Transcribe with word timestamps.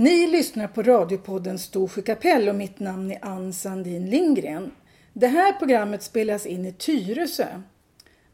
Ni 0.00 0.26
lyssnar 0.26 0.66
på 0.68 0.82
radiopodden 0.82 1.58
Storsjö 1.58 2.02
kapell 2.02 2.48
och 2.48 2.54
mitt 2.54 2.80
namn 2.80 3.10
är 3.10 3.24
Ann 3.24 3.52
Sandin 3.52 4.10
Lindgren. 4.10 4.70
Det 5.12 5.26
här 5.26 5.52
programmet 5.52 6.02
spelas 6.02 6.46
in 6.46 6.66
i 6.66 6.72
Tyresö 6.72 7.46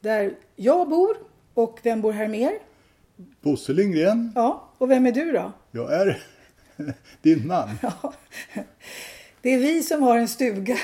där 0.01 0.35
jag 0.57 0.89
bor 0.89 1.17
och 1.55 1.81
vem 1.83 2.01
bor 2.01 2.13
här 2.13 2.29
mer? 2.29 2.53
Bosse 3.41 3.73
Lindgren. 3.73 4.33
Ja, 4.35 4.71
och 4.79 4.91
vem 4.91 5.07
är 5.07 5.13
du 5.13 5.33
då? 5.33 5.53
Jag 5.71 5.93
är 5.93 6.23
din 7.23 7.46
man. 7.46 7.69
Ja. 7.83 8.12
Det 9.41 9.55
är 9.55 9.59
vi 9.59 9.83
som 9.83 10.03
har 10.03 10.19
en 10.19 10.29
stuga 10.29 10.79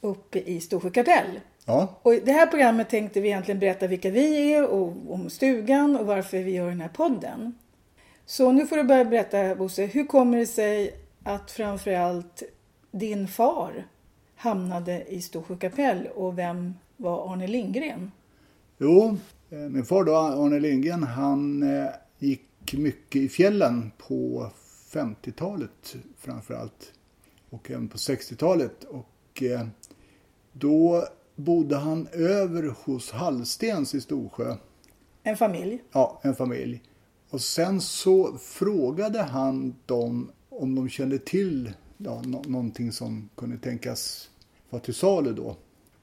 uppe 0.00 0.38
i 0.38 0.60
Storsjö 0.60 0.90
kapell. 0.90 1.40
Ja, 1.64 2.00
Och 2.02 2.14
i 2.14 2.20
det 2.20 2.32
här 2.32 2.46
programmet 2.46 2.90
tänkte 2.90 3.20
vi 3.20 3.28
egentligen 3.28 3.60
berätta 3.60 3.86
vilka 3.86 4.10
vi 4.10 4.52
är 4.52 4.66
och 4.66 5.12
om 5.12 5.30
stugan 5.30 5.96
och 5.96 6.06
varför 6.06 6.38
vi 6.38 6.50
gör 6.50 6.68
den 6.68 6.80
här 6.80 6.88
podden. 6.88 7.54
Så 8.28 8.52
nu 8.52 8.66
får 8.66 8.76
du 8.76 8.84
börja 8.84 9.04
berätta 9.04 9.54
Bosse, 9.54 9.86
hur 9.86 10.06
kommer 10.06 10.38
det 10.38 10.46
sig 10.46 10.96
att 11.22 11.50
framförallt 11.50 12.42
din 12.90 13.28
far 13.28 13.86
hamnade 14.36 15.04
i 15.08 15.20
Storsjö 15.20 15.56
kapell 15.56 16.08
och 16.14 16.38
vem 16.38 16.74
var 16.96 17.32
Arne 17.32 17.46
Lindgren? 17.46 18.10
jo, 18.78 19.16
eh, 19.50 19.58
min 19.58 19.84
far 19.84 20.04
då, 20.04 20.16
Arne 20.16 20.60
Lindgren, 20.60 21.02
han 21.02 21.62
eh, 21.62 21.88
gick 22.18 22.72
mycket 22.72 23.22
i 23.22 23.28
fjällen 23.28 23.90
på 23.98 24.50
50-talet 24.92 25.96
framför 26.18 26.54
allt. 26.54 26.92
Och 27.50 27.70
även 27.70 27.88
på 27.88 27.96
60-talet. 27.96 28.84
Och 28.84 29.42
eh, 29.42 29.66
då 30.52 31.04
bodde 31.36 31.76
han 31.76 32.08
över 32.12 32.74
hos 32.84 33.12
Hallstens 33.12 33.94
i 33.94 34.00
Storsjö. 34.00 34.56
En 35.22 35.36
familj. 35.36 35.82
Ja, 35.92 36.20
en 36.22 36.34
familj. 36.34 36.82
Och 37.30 37.40
sen 37.40 37.80
så 37.80 38.38
frågade 38.38 39.22
han 39.22 39.74
dem 39.86 40.30
om 40.50 40.74
de 40.74 40.88
kände 40.88 41.18
till 41.18 41.72
ja, 41.98 42.22
nå- 42.24 42.42
någonting 42.46 42.92
som 42.92 43.28
kunde 43.36 43.58
tänkas 43.58 44.30
vara 44.70 44.82
till 44.82 44.94
salu 44.94 45.32
då. 45.32 45.56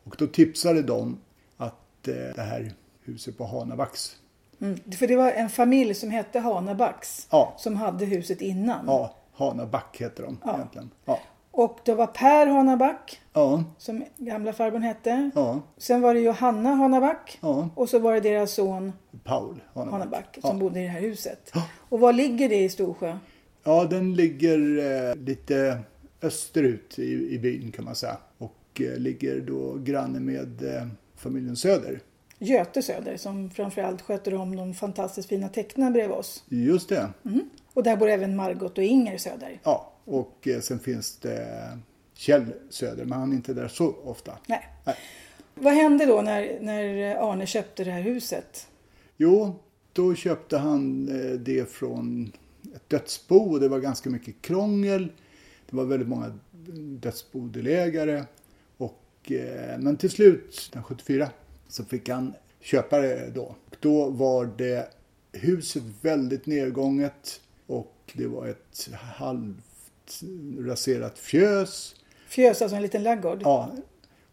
Och 0.04 0.16
då 0.20 0.28
tipsade 0.28 0.82
de 0.82 1.18
att 1.58 2.08
eh, 2.08 2.14
det 2.36 2.42
här 2.42 2.74
huset 3.04 3.38
på 3.38 3.46
Hanabacks, 3.46 4.16
Mm. 4.60 4.80
För 4.92 5.08
det 5.08 5.16
var 5.16 5.32
en 5.32 5.50
familj 5.50 5.94
som 5.94 6.10
hette 6.10 6.40
Hanabacks 6.40 7.28
Ja. 7.32 7.54
som 7.60 7.76
hade 7.76 8.06
huset 8.06 8.42
innan. 8.42 8.86
ja, 8.88 9.16
Hanaback 9.34 9.98
heter 10.02 10.24
de 10.24 10.38
Ja. 10.44 10.56
egentligen. 10.56 10.90
Ja. 11.06 11.20
Och 11.58 11.80
det 11.86 11.94
var 11.94 12.08
Per 12.08 12.48
Hanaback 12.48 13.22
Ja, 13.34 13.64
som 13.78 14.04
gamla 14.18 14.54
farbrorn 14.54 14.82
hette. 14.84 15.30
ja, 15.36 15.62
Sen 15.78 16.02
var 16.02 16.14
det 16.14 16.20
Johanna 16.20 16.70
Hanaback. 16.76 17.38
ja, 17.42 17.70
Och 17.76 17.90
så 17.90 18.00
var 18.00 18.14
det 18.14 18.20
deras 18.20 18.52
son 18.52 18.92
Paul 19.24 19.62
Hanaback. 19.74 19.92
Hanaback 19.94 20.38
som 20.42 20.60
bodde 20.60 20.80
i 20.80 20.84
det 20.84 20.90
här 20.90 21.02
huset. 21.02 21.52
Och 21.90 22.00
var 22.00 22.14
ligger 22.14 22.50
det 22.50 22.64
i 22.64 22.70
Storsjö? 22.70 23.18
Ja, 23.64 23.84
den 23.84 24.14
ligger 24.14 24.60
eh, 25.10 25.16
lite 25.16 25.80
österut 26.22 27.00
i, 27.00 27.36
i 27.36 27.40
byn 27.40 27.72
kan 27.72 27.86
man 27.86 27.96
säga. 27.96 28.18
Och 28.38 28.82
eh, 28.82 28.98
ligger 29.00 29.40
då 29.42 29.74
granne 29.84 30.20
med 30.20 30.76
eh, 30.76 30.88
familjen 31.16 31.56
Söder. 31.56 32.00
Göte 32.40 32.82
Söder 32.82 33.18
som 33.18 33.50
framförallt 33.50 34.02
sköter 34.02 34.34
om 34.36 34.56
de 34.56 34.74
fantastiskt 34.74 35.30
fina 35.30 35.50
tecknen 35.50 35.94
bredvid 35.94 36.18
oss. 36.18 36.44
Just 36.50 36.90
det. 36.90 37.10
Och 37.74 37.84
där 37.84 37.96
bor 37.98 38.10
även 38.10 38.36
Margot 38.36 38.78
och 38.78 38.84
Inger 38.84 39.18
Söder. 39.18 39.60
Ja, 39.64 39.92
och 40.06 40.48
eh, 40.48 40.60
sen 40.60 40.80
finns 40.80 41.18
det 41.18 41.80
Kjell 42.14 42.54
Söder, 42.70 43.06
men 43.06 43.20
han 43.20 43.32
är 43.32 43.36
inte 43.36 43.54
där 43.54 43.68
så 43.68 43.96
ofta. 44.04 44.38
Nej. 44.48 44.70
Nej. 44.84 44.96
Vad 45.56 45.74
hände 45.74 46.06
då 46.06 46.22
när, 46.22 46.60
när 46.62 47.16
Arne 47.32 47.46
köpte 47.46 47.84
det 47.84 47.92
här 47.92 48.02
huset? 48.02 48.68
Jo, 49.18 49.60
då 49.94 50.16
köpte 50.16 50.58
han 50.58 51.10
eh, 51.10 51.40
det 51.40 51.72
från 51.72 52.32
ett 52.76 52.90
dödsbo 52.90 53.38
och 53.38 53.60
det 53.60 53.68
var 53.68 53.80
ganska 53.80 54.10
mycket 54.10 54.42
krångel. 54.42 55.12
Det 55.70 55.76
var 55.76 55.86
väldigt 55.86 56.08
många 56.08 56.40
dödsbodelägare. 57.00 58.24
Och, 58.78 59.32
eh, 59.32 59.80
men 59.80 59.98
till 59.98 60.10
slut, 60.10 60.70
den 60.74 60.84
74, 60.84 61.30
så 61.68 61.86
fick 61.86 62.10
han 62.10 62.34
köpa 62.60 63.00
det 63.00 63.32
då. 63.36 63.56
Då 63.80 64.10
var 64.10 64.50
det 64.58 64.90
huset 65.32 65.84
väldigt 66.02 66.46
nedgånget 66.46 67.42
och 67.68 68.12
det 68.14 68.28
var 68.28 68.48
ett 68.48 68.90
raserat 70.60 71.20
fjös. 71.20 71.96
Fjös, 72.28 72.62
alltså 72.62 72.76
en 72.76 72.82
liten 72.82 73.04
laggård. 73.04 73.40
Ja, 73.44 73.70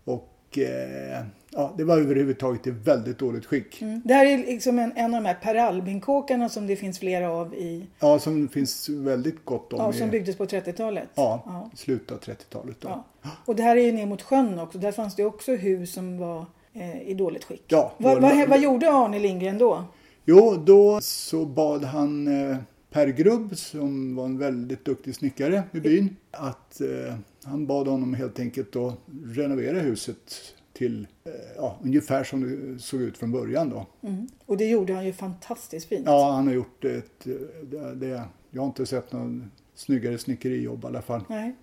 och 0.04 0.58
eh, 0.58 1.24
ja, 1.50 1.74
det 1.76 1.84
var 1.84 1.98
överhuvudtaget 1.98 2.66
i 2.66 2.70
väldigt 2.70 3.18
dåligt 3.18 3.46
skick. 3.46 3.82
Mm. 3.82 4.02
Det 4.04 4.14
här 4.14 4.26
är 4.26 4.38
liksom 4.38 4.78
en, 4.78 4.92
en 4.96 5.14
av 5.14 5.22
de 5.22 5.28
här 5.28 5.34
Per 5.34 5.54
Albin-kåkarna 5.54 6.48
som 6.48 6.66
det 6.66 6.76
finns 6.76 6.98
flera 6.98 7.30
av 7.30 7.54
i, 7.54 7.86
Ja, 8.00 8.18
som 8.18 8.48
finns 8.48 8.88
väldigt 8.88 9.44
gott 9.44 9.72
om 9.72 9.78
ja, 9.80 9.90
i 9.94 9.98
som 9.98 10.10
byggdes 10.10 10.36
på 10.36 10.44
30-talet. 10.44 11.08
ja, 11.14 11.42
Ja. 11.46 11.70
slutet 11.74 12.12
av 12.12 12.18
30-talet. 12.20 12.76
Då. 12.80 12.88
Ja. 13.22 13.30
Och 13.44 13.56
det 13.56 13.62
här 13.62 13.76
är 13.76 13.80
ju 13.82 13.92
ner 13.92 14.06
mot 14.06 14.22
sjön 14.22 14.58
också. 14.58 14.78
Där 14.78 14.92
fanns 14.92 15.16
det 15.16 15.24
också 15.24 15.52
hus 15.54 15.92
som 15.92 16.18
var 16.18 16.46
eh, 16.72 17.02
i 17.02 17.14
dåligt 17.14 17.44
skick. 17.44 17.64
Ja, 17.68 17.92
vad, 17.98 18.22
vad, 18.22 18.48
vad 18.48 18.60
gjorde 18.60 18.90
Arne 18.92 19.18
Lindgren 19.18 19.58
då? 19.58 19.84
Jo, 20.24 20.56
då 20.56 20.98
så 21.02 21.44
bad 21.44 21.84
han 21.84 22.26
eh, 22.50 22.56
Per 22.92 23.06
Grubb, 23.06 23.56
som 23.56 24.16
var 24.16 24.24
en 24.24 24.38
väldigt 24.38 24.84
duktig 24.84 25.14
snickare 25.14 25.62
i 25.72 25.80
byn, 25.80 26.16
att 26.30 26.80
eh, 26.80 27.14
han 27.44 27.66
bad 27.66 27.88
honom 27.88 28.14
helt 28.14 28.40
enkelt 28.40 28.76
att 28.76 28.94
renovera 29.24 29.78
huset 29.78 30.54
till 30.72 31.06
eh, 31.24 31.32
ja, 31.56 31.78
ungefär 31.84 32.24
som 32.24 32.40
det 32.40 32.78
såg 32.78 33.00
ut 33.00 33.18
från 33.18 33.32
början 33.32 33.70
då. 33.70 33.86
Mm. 34.08 34.28
Och 34.46 34.56
det 34.56 34.64
gjorde 34.64 34.94
han 34.94 35.06
ju 35.06 35.12
fantastiskt 35.12 35.88
fint. 35.88 36.06
Ja, 36.06 36.32
han 36.32 36.46
har 36.46 36.54
gjort 36.54 36.84
ett, 36.84 37.24
det, 37.62 37.94
det, 37.94 38.22
jag 38.50 38.62
har 38.62 38.66
inte 38.66 38.86
sett 38.86 39.12
någon 39.12 39.50
snyggare 39.74 40.18
snickerijobb 40.18 40.84
i 40.84 40.86
alla 40.86 41.02
fall. 41.02 41.24
Nej. 41.28 41.56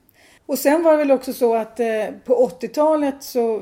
Och 0.45 0.59
sen 0.59 0.83
var 0.83 0.91
det 0.91 0.97
väl 0.97 1.11
också 1.11 1.33
så 1.33 1.55
att 1.55 1.79
eh, 1.79 2.05
på 2.25 2.49
80-talet 2.61 3.23
så 3.23 3.61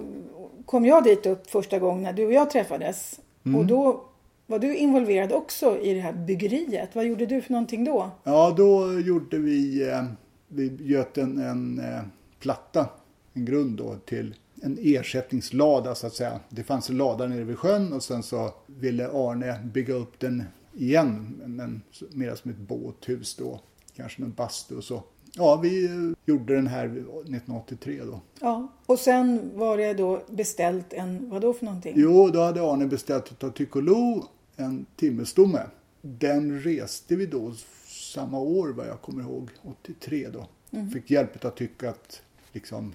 kom 0.66 0.86
jag 0.86 1.04
dit 1.04 1.26
upp 1.26 1.50
första 1.50 1.80
gången 1.80 2.04
när 2.04 2.14
du 2.14 2.26
och 2.26 2.34
jag 2.34 2.50
träffades. 2.50 3.20
Mm. 3.46 3.60
Och 3.60 3.66
då 3.66 4.07
var 4.48 4.60
du 4.60 4.76
involverad 4.76 5.32
också 5.32 5.80
i 5.80 5.94
det 5.94 6.00
här 6.00 6.14
byggeriet. 6.14 6.90
Vad 6.96 7.06
gjorde 7.06 7.26
du 7.26 7.42
för 7.42 7.52
någonting 7.52 7.84
då? 7.84 8.12
Ja, 8.24 8.54
då 8.58 9.00
gjorde 9.00 9.38
vi, 9.38 9.90
eh, 9.90 10.04
vi 10.48 10.78
göt 10.80 11.18
en, 11.18 11.38
en 11.38 11.80
eh, 11.80 12.02
platta, 12.40 12.90
en 13.34 13.46
grund 13.46 13.78
då 13.78 13.96
till 14.06 14.36
en 14.62 14.78
ersättningslada 14.82 15.96
så 15.96 16.08
att 16.08 16.14
säga. 16.14 16.40
Det 16.50 16.64
fanns 16.64 16.90
en 16.90 16.98
lada 16.98 17.28
nere 17.28 17.44
vid 17.44 17.58
sjön 17.58 17.94
och 17.94 18.04
sen 18.04 18.24
så 18.24 18.54
ville 18.66 19.08
Arne 19.08 19.60
bygga 19.64 19.94
upp 19.94 20.20
den 20.20 20.44
igen, 20.74 21.42
men 21.46 21.82
mer 22.12 22.36
som 22.36 22.52
ett 22.52 22.58
båthus 22.58 23.36
då. 23.36 23.60
Kanske 23.96 24.22
någon 24.22 24.34
bastu 24.34 24.76
och 24.76 24.84
så. 24.84 25.04
Ja, 25.34 25.56
vi 25.56 25.86
eh, 25.86 25.92
gjorde 26.26 26.56
den 26.56 26.68
här 26.68 26.86
1983 26.86 28.02
då. 28.06 28.22
Ja. 28.40 28.68
Och 28.86 29.00
sen 29.00 29.52
var 29.56 29.78
det 29.78 29.94
då 29.94 30.22
beställt 30.30 30.94
en, 30.94 31.30
vad 31.30 31.42
då 31.42 31.54
för 31.54 31.66
någonting? 31.66 31.94
Jo, 31.96 32.30
då 32.30 32.40
hade 32.40 32.62
Arne 32.62 32.86
beställt 32.86 33.44
av 33.44 33.50
Tycolo 33.50 34.28
en 34.58 34.86
timmerstomme. 34.96 35.62
Den 36.02 36.62
reste 36.62 37.16
vi 37.16 37.26
då 37.26 37.54
samma 37.88 38.40
år 38.40 38.70
vad 38.70 38.88
jag 38.88 39.02
kommer 39.02 39.24
ihåg, 39.24 39.50
83 39.64 40.30
då. 40.30 40.48
Fick 40.94 41.12
hjälp 41.12 41.46
av 41.46 41.50
Tycke 41.50 41.90
att 41.90 42.22
liksom 42.52 42.94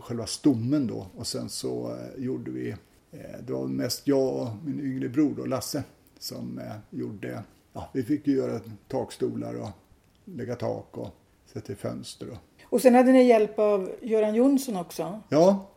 själva 0.00 0.26
stommen 0.26 0.86
då 0.86 1.06
och 1.16 1.26
sen 1.26 1.48
så 1.48 1.96
eh, 1.96 2.24
gjorde 2.24 2.50
vi, 2.50 2.70
eh, 3.12 3.38
det 3.46 3.52
var 3.52 3.66
mest 3.66 4.08
jag 4.08 4.34
och 4.34 4.48
min 4.64 4.80
yngre 4.80 5.08
bror 5.08 5.34
då, 5.36 5.44
Lasse, 5.44 5.82
som 6.18 6.58
eh, 6.58 6.76
gjorde, 6.90 7.42
ja 7.72 7.90
vi 7.94 8.02
fick 8.02 8.26
ju 8.26 8.36
göra 8.36 8.60
takstolar 8.88 9.54
och 9.54 9.68
lägga 10.24 10.56
tak 10.56 10.98
och 10.98 11.08
sätta 11.46 11.72
i 11.72 11.76
fönster 11.76 12.30
och 12.30 12.38
Och 12.64 12.80
sen 12.80 12.94
hade 12.94 13.12
ni 13.12 13.24
hjälp 13.24 13.58
av 13.58 13.92
Göran 14.02 14.34
Jonsson 14.34 14.76
också. 14.76 15.20
Ja, 15.28 15.70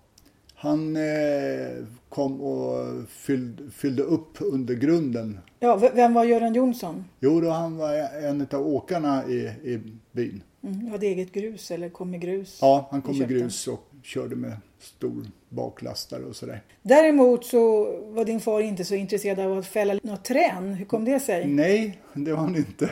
han 0.59 0.95
eh, 0.95 1.85
kom 2.09 2.41
och 2.41 3.09
fyllde, 3.09 3.71
fyllde 3.71 4.03
upp 4.03 4.37
under 4.39 4.75
grunden. 4.75 5.39
Ja, 5.59 5.75
vem 5.93 6.13
var 6.13 6.23
Göran 6.23 6.53
Jonsson? 6.53 7.05
Jo, 7.19 7.41
då 7.41 7.49
han 7.49 7.77
var 7.77 7.93
en 8.23 8.47
av 8.51 8.67
åkarna 8.67 9.27
i, 9.27 9.37
i 9.63 9.79
byn. 10.11 10.43
Mm, 10.63 10.87
hade 10.87 11.05
eget 11.05 11.31
grus 11.31 11.71
eller 11.71 11.89
kom 11.89 12.11
med 12.11 12.21
grus? 12.21 12.57
Ja, 12.61 12.87
han 12.91 13.01
kom 13.01 13.17
med 13.17 13.29
grus 13.29 13.67
och 13.67 13.91
körde 14.03 14.35
med 14.35 14.57
stor 14.79 15.25
baklastare 15.49 16.23
och 16.23 16.35
sådär. 16.35 16.63
Däremot 16.81 17.45
så 17.45 17.85
var 18.07 18.25
din 18.25 18.39
far 18.39 18.61
inte 18.61 18.85
så 18.85 18.95
intresserad 18.95 19.39
av 19.39 19.57
att 19.57 19.67
fälla 19.67 19.99
något 20.03 20.25
trän. 20.25 20.73
Hur 20.73 20.85
kom 20.85 21.05
det 21.05 21.19
sig? 21.19 21.47
Nej, 21.47 21.99
det 22.13 22.31
var 22.31 22.39
han 22.39 22.55
inte. 22.55 22.91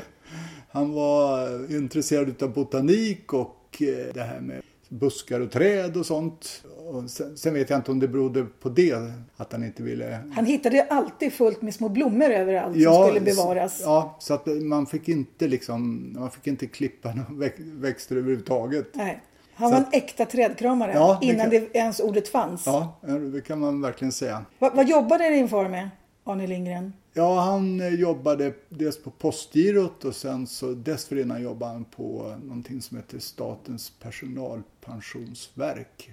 Han 0.69 0.91
var 0.91 1.71
intresserad 1.75 2.43
av 2.43 2.53
botanik 2.53 3.33
och 3.33 3.81
eh, 3.81 4.13
det 4.13 4.23
här 4.23 4.39
med 4.39 4.61
buskar 4.89 5.39
och 5.39 5.51
träd 5.51 5.97
och 5.97 6.05
sånt. 6.05 6.63
Och 6.87 7.09
sen, 7.09 7.37
sen 7.37 7.53
vet 7.53 7.69
jag 7.69 7.79
inte 7.79 7.91
om 7.91 7.99
det 7.99 8.07
berodde 8.07 8.45
på 8.61 8.69
det, 8.69 8.93
att 9.37 9.51
han 9.51 9.63
inte 9.63 9.83
ville 9.83 10.19
Han 10.35 10.45
hittade 10.45 10.83
alltid 10.89 11.33
fullt 11.33 11.61
med 11.61 11.73
små 11.73 11.89
blommor 11.89 12.29
överallt 12.29 12.83
som 12.83 13.07
skulle 13.07 13.21
bevaras. 13.21 13.81
Ja, 13.83 14.15
så 14.19 14.33
att 14.33 14.45
man 14.45 14.85
fick 14.85 15.09
inte 15.09 15.47
liksom, 15.47 16.09
man 16.19 16.31
fick 16.31 16.47
inte 16.47 16.67
klippa 16.67 17.13
några 17.13 17.29
väx- 17.39 17.59
växter 17.59 18.15
överhuvudtaget. 18.15 18.87
Nej. 18.93 19.21
Han 19.57 19.71
var 19.71 19.77
en 19.77 19.85
äkta 19.91 20.25
trädkramare 20.25 20.91
Ja, 20.93 21.17
det 21.21 21.27
innan 21.27 21.39
kan- 21.41 21.49
det 21.49 21.75
ens 21.77 21.99
ordet 21.99 22.27
fanns. 22.27 22.63
Ja, 22.65 22.99
det 23.33 23.41
kan 23.41 23.59
man 23.59 23.81
verkligen 23.81 24.11
säga. 24.11 24.45
Vad, 24.59 24.75
vad 24.75 24.89
jobbade 24.89 25.29
din 25.29 25.49
far 25.49 25.69
med? 25.69 25.89
Arne 26.27 26.47
Lindgren? 26.47 26.93
Ja, 27.13 27.39
han 27.39 27.81
eh, 27.81 27.93
jobbade 27.93 28.53
dels 28.69 29.03
på 29.03 29.09
Postgirot 29.11 30.05
och 30.05 30.15
sen 30.15 30.47
så 30.47 30.71
dessförinnan 30.71 31.43
jobbade 31.43 31.71
han 31.71 31.85
på 31.85 32.35
någonting 32.43 32.81
som 32.81 32.97
heter 32.97 33.19
Statens 33.19 33.89
personalpensionsverk. 33.99 36.11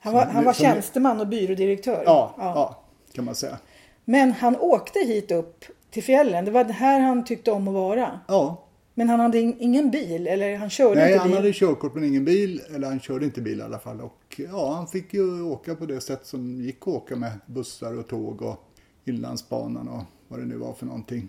Han 0.00 0.12
var, 0.14 0.24
Som- 0.24 0.34
han 0.34 0.44
var 0.44 0.52
som- 0.52 0.64
tjänsteman 0.64 1.20
och 1.20 1.28
byrådirektör. 1.28 2.02
Ja, 2.06 2.34
ja. 2.38 2.82
kan 3.12 3.24
man 3.24 3.34
säga. 3.34 3.58
Men 4.04 4.32
han 4.32 4.56
åkte 4.56 4.98
hit 4.98 5.30
upp 5.30 5.64
till 5.90 6.02
fjällen. 6.02 6.44
Det 6.44 6.50
var 6.50 6.64
här 6.64 7.00
han 7.00 7.24
tyckte 7.24 7.50
om 7.50 7.68
att 7.68 7.74
vara. 7.74 8.20
Ja, 8.28 8.64
Men 8.94 9.08
han 9.08 9.20
hade 9.20 9.40
in- 9.40 9.56
ingen 9.60 9.90
bil, 9.90 10.26
eller 10.26 10.56
han 10.56 10.70
körde 10.70 11.00
nej, 11.00 11.08
inte 11.08 11.18
han 11.20 11.28
bil. 11.28 11.36
hade 11.36 11.52
körkort 11.52 11.94
men 11.94 12.04
ingen 12.04 12.24
bil, 12.24 12.60
eller 12.74 12.88
han 12.88 13.00
körde 13.00 13.24
inte 13.24 13.40
bil 13.40 13.58
i 13.58 13.62
alla 13.62 13.78
fall. 13.78 14.00
Och 14.00 14.40
ja, 14.52 14.74
han 14.74 14.86
fick 14.86 15.14
ju 15.14 15.42
åka 15.42 15.74
på 15.74 15.86
det 15.86 16.00
sätt 16.00 16.26
som 16.26 16.60
gick 16.60 16.78
att 16.82 16.88
åka 16.88 17.16
med 17.16 17.32
bussar 17.46 17.98
och 17.98 18.08
tåg 18.08 18.42
och 18.42 18.68
Inlandsbanan 19.04 19.88
och 19.88 20.02
vad 20.28 20.40
det 20.40 20.46
nu 20.46 20.56
var 20.56 20.72
för 20.72 20.86
någonting. 20.86 21.28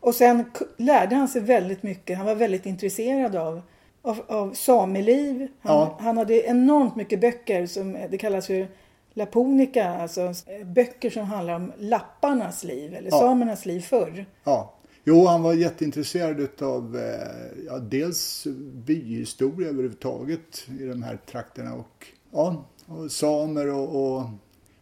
Och 0.00 0.14
sen 0.14 0.44
lärde 0.76 1.14
han 1.16 1.28
sig 1.28 1.42
väldigt 1.42 1.82
mycket. 1.82 2.16
Han 2.16 2.26
var 2.26 2.34
väldigt 2.34 2.66
intresserad 2.66 3.36
av, 3.36 3.62
av, 4.02 4.20
av 4.28 4.52
sameliv. 4.54 5.48
Han, 5.60 5.76
Ja. 5.76 5.96
han 6.00 6.16
hade 6.16 6.46
enormt 6.46 6.96
mycket 6.96 7.20
böcker 7.20 7.66
som 7.66 7.92
det 8.10 8.18
kallas 8.18 8.46
för 8.46 8.68
laponika, 9.14 9.88
alltså 9.90 10.20
eh, 10.20 10.66
böcker 10.66 11.10
som 11.10 11.24
handlar 11.24 11.54
om 11.54 11.72
lapparnas 11.78 12.64
liv 12.64 12.94
eller 12.94 13.10
Ja. 13.10 13.18
samernas 13.18 13.66
liv 13.66 13.80
förr. 13.80 14.26
Ja. 14.44 14.74
Jo, 15.04 15.26
han 15.26 15.42
var 15.42 15.52
jätteintresserad 15.54 16.62
av 16.62 16.96
eh, 16.96 17.64
ja, 17.66 17.78
dels 17.78 18.46
byhistoria 18.72 19.68
överhuvudtaget 19.68 20.68
i 20.80 20.84
de 20.84 21.02
här 21.02 21.16
trakterna 21.30 21.74
och, 21.74 22.06
ja, 22.32 22.64
och 22.86 23.12
samer 23.12 23.68
och, 23.72 24.16
och 24.16 24.22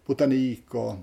botanik 0.07 0.75
och 0.75 0.95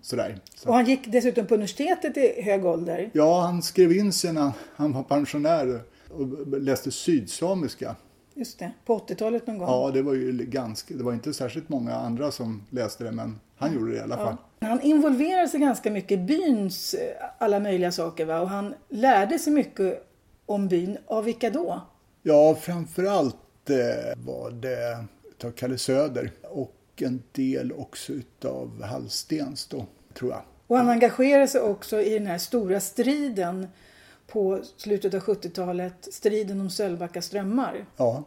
sådär. 0.00 0.38
Så, 0.54 0.68
Och 0.68 0.74
han 0.74 0.84
gick 0.84 1.12
dessutom 1.12 1.46
på 1.46 1.54
universitetet 1.54 2.16
i 2.16 2.42
hög 2.42 2.64
ålder. 2.64 3.10
ja, 3.12 3.40
han 3.40 3.62
skrev 3.62 3.92
in 3.92 4.12
sig 4.12 4.32
när 4.32 4.52
han 4.76 4.92
var 4.92 5.02
pensionär 5.02 5.80
och 6.10 6.60
läste 6.60 6.90
sydsamiska. 6.90 7.96
Just 8.34 8.58
det, 8.58 8.72
på 8.84 8.98
80-talet 8.98 9.46
någon 9.46 9.58
gång. 9.58 9.68
Ja, 9.68 9.90
det 9.90 10.02
var 10.02 10.14
ju 10.14 10.32
ganska, 10.32 10.94
det 10.94 11.04
var 11.04 11.12
inte 11.12 11.34
särskilt 11.34 11.68
många 11.68 11.94
andra 11.94 12.30
som 12.30 12.62
läste 12.70 13.04
det, 13.04 13.12
men 13.12 13.40
han 13.56 13.74
gjorde 13.74 13.90
det 13.92 13.96
i 13.96 14.00
alla 14.00 14.16
fall. 14.16 14.36
Han 14.60 14.80
involverade 14.80 15.48
sig 15.48 15.60
ganska 15.60 15.90
mycket 15.90 16.12
i 16.12 16.16
byns 16.16 16.94
eh, 16.94 17.24
alla 17.38 17.60
möjliga 17.60 17.92
saker. 17.92 18.24
Va? 18.24 18.40
Och 18.40 18.48
han 18.48 18.74
lärde 18.88 19.38
sig 19.38 19.52
mycket 19.52 20.06
om 20.46 20.68
byn. 20.68 20.98
Av 21.06 21.24
vilka 21.24 21.50
då? 21.50 21.80
Ja, 22.22 22.54
framförallt 22.54 23.70
eh, 23.70 24.24
var 24.24 24.50
det 24.50 25.04
Kalle 25.56 25.78
Söder 25.78 26.30
och 26.50 26.74
en 27.02 27.22
del 27.32 27.72
också 27.72 28.12
utav 28.12 28.82
Hallstens 28.82 29.66
då, 29.66 29.86
tror 30.14 30.30
jag. 30.30 30.42
Och 30.66 30.76
han 30.76 30.88
engagerade 30.88 31.48
sig 31.48 31.60
också 31.60 32.00
i 32.00 32.18
den 32.18 32.26
här 32.26 32.38
stora 32.38 32.80
striden 32.80 33.66
på 34.26 34.62
slutet 34.76 35.14
av 35.14 35.20
70-talet. 35.20 36.08
Striden 36.12 36.60
om 36.60 36.70
Sölvbacka 36.70 37.22
strömmar. 37.22 37.86
Ja, 37.96 38.24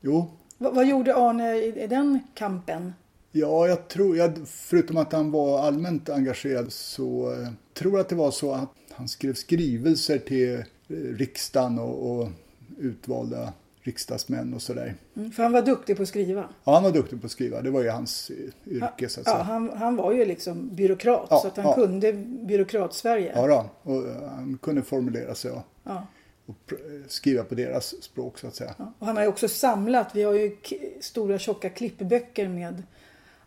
jo. 0.00 0.30
Va- 0.58 0.70
vad 0.70 0.86
gjorde 0.86 1.14
Arne 1.16 1.56
i, 1.56 1.82
i 1.82 1.86
den 1.86 2.18
kampen? 2.34 2.92
Ja, 3.32 3.68
jag 3.68 3.88
tror, 3.88 4.16
jag, 4.16 4.38
förutom 4.46 4.96
att 4.96 5.12
han 5.12 5.30
var 5.30 5.58
allmänt 5.58 6.08
engagerad 6.08 6.72
så 6.72 7.32
eh, 7.32 7.48
tror 7.74 7.92
jag 7.92 8.00
att 8.00 8.08
det 8.08 8.14
var 8.14 8.30
så 8.30 8.52
att 8.52 8.70
han 8.90 9.08
skrev 9.08 9.34
skrivelser 9.34 10.18
till 10.18 10.54
eh, 10.54 10.62
riksdagen 11.16 11.78
och, 11.78 12.10
och 12.20 12.28
utvalda 12.78 13.52
riksdagsmän 13.82 14.54
och 14.54 14.62
sådär. 14.62 14.94
Mm, 15.16 15.30
för 15.32 15.42
han 15.42 15.52
var 15.52 15.62
duktig 15.62 15.96
på 15.96 16.02
att 16.02 16.08
skriva. 16.08 16.48
Ja, 16.64 16.74
han 16.74 16.82
var 16.82 16.90
duktig 16.90 17.20
på 17.20 17.26
att 17.26 17.32
skriva. 17.32 17.60
Det 17.62 17.70
var 17.70 17.82
ju 17.82 17.88
hans 17.90 18.30
eh, 18.30 18.72
yrke 18.72 19.08
så 19.08 19.20
att 19.20 19.26
Ja, 19.26 19.32
säga. 19.32 19.42
han, 19.42 19.70
han 19.76 19.96
var 19.96 20.12
ju 20.12 20.24
liksom 20.24 20.68
byråkrat. 20.74 21.26
Ja, 21.30 21.38
så 21.38 21.46
att 21.48 21.56
han 21.56 21.66
ja. 21.66 21.74
kunde 21.74 22.12
byråkrat-Sverige. 22.12 23.32
Ja, 23.34 23.46
då, 23.46 23.90
och 23.92 24.06
eh, 24.08 24.28
han 24.30 24.58
kunde 24.62 24.82
formulera 24.82 25.34
sig 25.34 25.50
och, 25.50 25.62
Ja. 25.84 26.06
och 26.46 26.54
pr- 26.68 27.02
skriva 27.08 27.44
på 27.44 27.54
deras 27.54 28.02
språk 28.02 28.38
så 28.38 28.46
att 28.46 28.54
säga. 28.54 28.74
Ja, 28.78 28.92
Och 28.98 29.06
han 29.06 29.16
har 29.16 29.22
ju 29.22 29.28
också 29.28 29.48
samlat, 29.48 30.14
vi 30.14 30.22
har 30.22 30.32
ju 30.32 30.56
stora 31.00 31.38
tjocka 31.38 31.70
klippböcker 31.70 32.48
med 32.48 32.82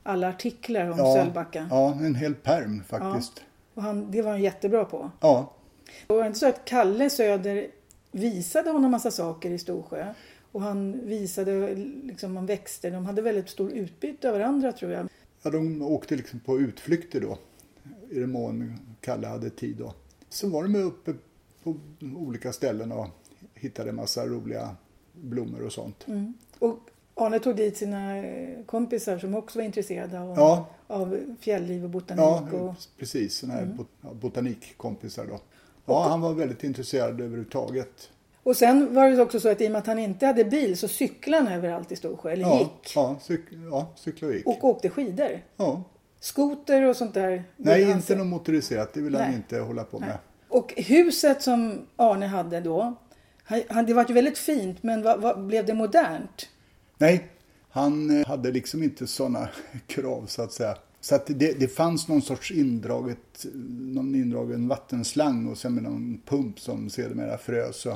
alla 0.03 0.29
artiklar 0.29 0.89
om 0.89 0.97
Sölvbacka. 0.97 1.67
Ja, 1.69 1.91
en 2.01 2.15
hel 2.15 2.35
perm 2.35 2.83
faktiskt. 2.87 3.31
Och 3.73 3.83
han, 3.83 4.11
det 4.11 4.21
var 4.21 4.31
han 4.31 4.41
jättebra 4.41 4.85
på. 4.85 5.11
Ja. 5.19 5.53
Och 6.07 6.15
var 6.15 6.23
det 6.23 6.27
inte 6.27 6.39
så 6.39 6.47
att 6.47 6.65
Kalle 6.65 7.09
Söder 7.09 7.67
visade 8.13 8.69
honom 8.69 8.91
massa 8.91 9.11
saker 9.11 9.51
i 9.51 9.57
Storsjö? 9.59 10.13
Och 10.51 10.61
han 10.61 11.05
visade 11.07 11.75
liksom 12.03 12.37
om 12.37 12.45
växter. 12.45 12.91
De 12.91 13.05
hade 13.05 13.21
väldigt 13.21 13.49
stor 13.49 13.71
utbyte 13.71 14.29
av 14.29 14.33
varandra 14.37 14.71
tror 14.71 14.91
jag. 14.91 15.07
ja, 15.43 15.51
de 15.51 15.81
åkte 15.81 16.15
liksom 16.15 16.39
på 16.39 16.59
utflykter 16.59 17.21
då. 17.21 17.37
I 18.09 18.19
den 18.19 18.31
mån 18.31 18.79
Kalle 19.01 19.27
hade 19.27 19.49
tid 19.49 19.75
då. 19.77 19.93
Så 20.29 20.49
var 20.49 20.63
de 20.63 20.75
uppe 20.75 21.13
på 21.63 21.75
olika 22.17 22.53
ställen 22.53 22.91
och 22.91 23.07
hittade 23.53 23.91
massa 23.91 24.25
roliga 24.27 24.75
blommor 25.13 25.61
och 25.65 25.71
sånt. 25.73 26.07
Mm. 26.07 26.33
Och 26.59 26.79
Arne 27.15 27.39
tog 27.39 27.55
dit 27.55 27.77
sina 27.77 28.17
eh, 28.17 28.63
kompisar 28.65 29.17
som 29.19 29.35
också 29.35 29.59
var 29.59 29.65
intresserade 29.65 30.19
av, 30.19 30.37
Ja. 30.37 30.69
av 30.87 31.35
fjällliv 31.39 31.83
och 31.83 31.89
botanik. 31.89 32.21
Ja, 32.21 32.49
och, 32.59 32.75
precis. 32.97 33.35
Sådana 33.37 33.59
Mm. 33.59 33.69
här 33.69 33.77
bot- 33.77 33.87
ja, 34.01 34.13
botanikkompisar 34.13 35.25
då. 35.25 35.39
Ja, 35.85 36.07
han 36.09 36.21
var 36.21 36.33
väldigt 36.33 36.63
intresserad 36.63 37.21
överhuvudtaget. 37.21 38.09
och 38.43 38.55
sen 38.57 38.93
var 38.93 39.09
det 39.09 39.21
också 39.21 39.39
så 39.39 39.49
att 39.49 39.61
i 39.61 39.67
och 39.67 39.71
med 39.71 39.79
att 39.79 39.87
han 39.87 39.99
inte 39.99 40.25
hade 40.25 40.45
bil 40.45 40.77
så 40.77 40.87
cyklade 40.87 41.43
han 41.43 41.53
överallt 41.53 41.91
i 41.91 41.95
Storsjö. 41.95 42.31
Eller 42.31 42.41
Ja, 42.43 42.59
gick. 42.59 42.91
ja, 42.95 43.15
cyk- 43.27 43.69
ja 43.71 43.91
cykla 43.95 44.27
och 44.27 44.33
gick. 44.33 44.47
Och 44.47 44.63
åkte 44.63 44.89
skidor. 44.89 45.41
Ja. 45.57 45.83
Skoter 46.19 46.81
och 46.83 46.95
sånt 46.95 47.13
där. 47.13 47.43
Nej, 47.57 47.75
ville 47.75 47.85
han 47.87 47.95
inte 47.95 48.07
se. 48.07 48.15
något 48.15 48.27
motoriserat. 48.27 48.93
Det 48.93 49.01
vill 49.01 49.15
han 49.15 49.27
Nej. 49.27 49.35
inte 49.35 49.59
hålla 49.59 49.83
på 49.83 49.99
med. 49.99 50.09
Nej. 50.09 50.17
Och 50.49 50.73
huset 50.77 51.41
som 51.41 51.81
Arne 51.95 52.25
hade 52.27 52.59
då, 52.59 52.95
han, 53.43 53.61
han, 53.69 53.85
det 53.85 53.93
var 53.93 54.05
ju 54.07 54.13
väldigt 54.13 54.37
fint 54.37 54.83
men 54.83 55.01
vad, 55.03 55.21
vad, 55.21 55.45
blev 55.45 55.65
det 55.65 55.73
modernt? 55.73 56.49
Nej, 56.97 57.27
han 57.69 58.19
eh, 58.21 58.27
hade 58.27 58.51
liksom 58.51 58.83
inte 58.83 59.07
sådana 59.07 59.49
krav 59.87 60.25
så 60.27 60.41
att 60.41 60.51
säga. 60.51 60.77
Så 61.03 61.15
att 61.15 61.25
det, 61.27 61.59
det 61.59 61.67
fanns 61.67 62.07
någon 62.07 62.21
sorts 62.21 62.51
indraget, 62.51 63.45
någon 63.93 64.15
indragen 64.15 64.67
vattenslang 64.67 65.47
och 65.51 65.57
sen 65.57 65.73
med 65.73 65.83
någon 65.83 66.21
pump 66.25 66.59
som 66.59 66.89
sedermera 66.89 67.37
frös. 67.37 67.75
Så, 67.81 67.89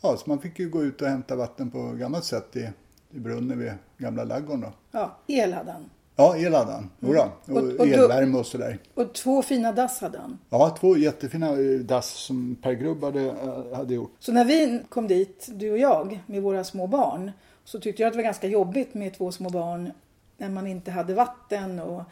ja, 0.00 0.16
så 0.16 0.22
man 0.26 0.38
fick 0.38 0.58
ju 0.58 0.68
gå 0.68 0.82
ut 0.84 1.02
och 1.02 1.08
hämta 1.08 1.36
vatten 1.36 1.70
på 1.70 1.92
gammalt 1.92 2.24
sätt 2.24 2.56
i, 2.56 2.68
i 3.10 3.18
brunnen 3.18 3.58
vid 3.58 3.72
gamla 3.98 4.24
ladugården 4.24 4.60
då. 4.60 4.72
Ja, 4.90 5.16
el 5.26 5.52
hade 5.52 5.72
han. 5.72 5.84
Ja, 6.16 6.36
el 6.36 6.54
hade 6.54 6.72
han. 6.72 6.90
Jodå. 7.00 7.28
Och, 7.44 7.56
Och- 7.56 7.62
och 7.62 7.76
då- 7.76 7.84
elvärme 7.84 8.38
och 8.38 8.46
sådär. 8.46 8.78
Och 8.94 9.12
två 9.14 9.42
fina 9.42 9.72
dass 9.72 10.00
hade 10.00 10.18
han. 10.18 10.38
Ja, 10.50 10.76
två 10.80 10.96
jättefina 10.96 11.48
eh, 11.50 11.78
dass 11.80 12.10
som 12.10 12.56
Per 12.62 12.72
Grubb 12.72 13.04
hade, 13.04 13.20
eh, 13.26 13.76
hade 13.76 13.94
gjort. 13.94 14.12
Så 14.18 14.32
när 14.32 14.44
vi 14.44 14.80
kom 14.88 15.08
dit, 15.08 15.48
du 15.52 15.70
och 15.70 15.78
jag, 15.78 16.20
med 16.26 16.42
våra 16.42 16.64
små 16.64 16.86
barn, 16.86 17.30
så 17.64 17.80
tyckte 17.80 18.02
jag 18.02 18.06
att 18.08 18.12
det 18.12 18.18
var 18.18 18.24
ganska 18.24 18.46
jobbigt 18.46 18.94
med 18.94 19.14
två 19.14 19.32
små 19.32 19.50
barn 19.50 19.92
när 20.38 20.48
man 20.48 20.66
inte 20.66 20.90
hade 20.90 21.14
vatten 21.14 21.78
och 21.80 22.02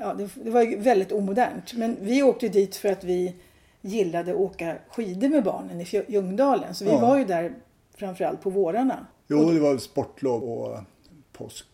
ja, 0.00 0.14
det, 0.14 0.28
det 0.44 0.50
var 0.50 0.62
ju 0.62 0.76
väldigt 0.76 1.12
omodernt. 1.12 1.74
Men 1.74 1.96
vi 2.00 2.22
åkte 2.22 2.48
dit 2.48 2.76
för 2.76 2.88
att 2.92 3.04
vi 3.04 3.34
gillade 3.80 4.30
att 4.30 4.36
åka 4.36 4.76
skidor 4.90 5.28
med 5.28 5.44
barnen 5.44 5.80
i 5.80 6.02
Ljungdalen. 6.08 6.74
Så 6.74 6.84
vi 6.84 6.90
Ja. 6.90 6.98
var 6.98 7.18
ju 7.18 7.24
där 7.24 7.52
framförallt 7.96 8.40
på 8.42 8.50
vårarna. 8.50 9.06
Jo, 9.28 9.50
det 9.50 9.60
var 9.60 9.78
sportlov 9.78 10.42
och 10.44 10.78
påsk. 11.32 11.66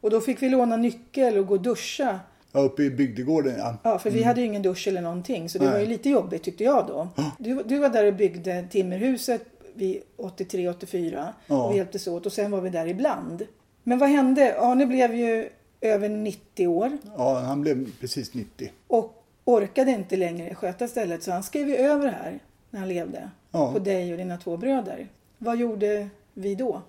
Och 0.00 0.10
då 0.10 0.20
fick 0.20 0.42
vi 0.42 0.48
låna 0.48 0.76
nyckel 0.76 1.38
och 1.38 1.46
gå 1.46 1.54
och 1.54 1.60
duscha. 1.62 2.20
Ja, 2.52 2.60
uppe 2.60 2.82
i 2.82 2.90
bygdegården 2.90 3.54
ja. 3.58 3.76
Ja, 3.82 3.98
för 3.98 4.10
vi 4.10 4.22
hade 4.22 4.40
ju 4.40 4.46
ingen 4.46 4.62
dusch 4.62 4.88
eller 4.88 5.00
någonting. 5.00 5.48
Så 5.48 5.58
det 5.58 5.64
Nej. 5.64 5.72
var 5.72 5.80
ju 5.80 5.86
lite 5.86 6.10
jobbigt 6.10 6.42
tyckte 6.42 6.64
jag 6.64 6.86
då. 6.86 7.08
Du, 7.38 7.62
du 7.66 7.78
var 7.78 7.88
där 7.88 8.04
och 8.06 8.14
byggde 8.14 8.66
timmerhuset 8.70 9.44
vid 9.74 10.02
83-84. 10.16 11.26
Ja. 11.46 11.62
Och 11.64 11.72
vi 11.72 11.76
hjälptes 11.76 12.06
åt. 12.06 12.26
Och 12.26 12.32
sen 12.32 12.50
var 12.50 12.60
vi 12.60 12.70
där 12.70 12.86
ibland. 12.86 13.46
Men 13.82 13.98
vad 13.98 14.08
hände? 14.08 14.60
Arne 14.60 14.86
blev 14.86 15.14
ju 15.14 15.48
över 15.80 16.08
90 16.08 16.66
år. 16.66 16.98
Ja, 17.16 17.38
han 17.38 17.60
blev 17.60 17.98
precis 18.00 18.34
90. 18.34 18.72
Och 18.86 19.24
orkade 19.44 19.90
inte 19.90 20.16
längre 20.16 20.54
sköta 20.54 20.88
stället. 20.88 21.22
Så 21.22 21.32
han 21.32 21.42
skrev 21.42 21.68
över 21.68 22.08
här 22.08 22.38
när 22.70 22.80
han 22.80 22.88
levde. 22.88 23.30
Ja. 23.50 23.72
På 23.72 23.78
dig 23.78 24.12
och 24.12 24.18
dina 24.18 24.36
två 24.36 24.56
bröder. 24.56 25.08
Vad 25.38 25.58
gjorde 25.58 26.08
vi 26.34 26.54
då? 26.54 26.82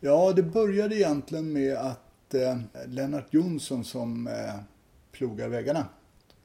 Ja, 0.00 0.32
det 0.32 0.42
började 0.42 0.96
egentligen 0.96 1.52
med 1.52 1.76
att 1.76 2.34
eh, 2.34 2.58
Lennart 2.86 3.34
Jonsson 3.34 3.84
som 3.84 4.26
eh, 4.26 4.54
plogar 5.12 5.48
vägarna 5.48 5.86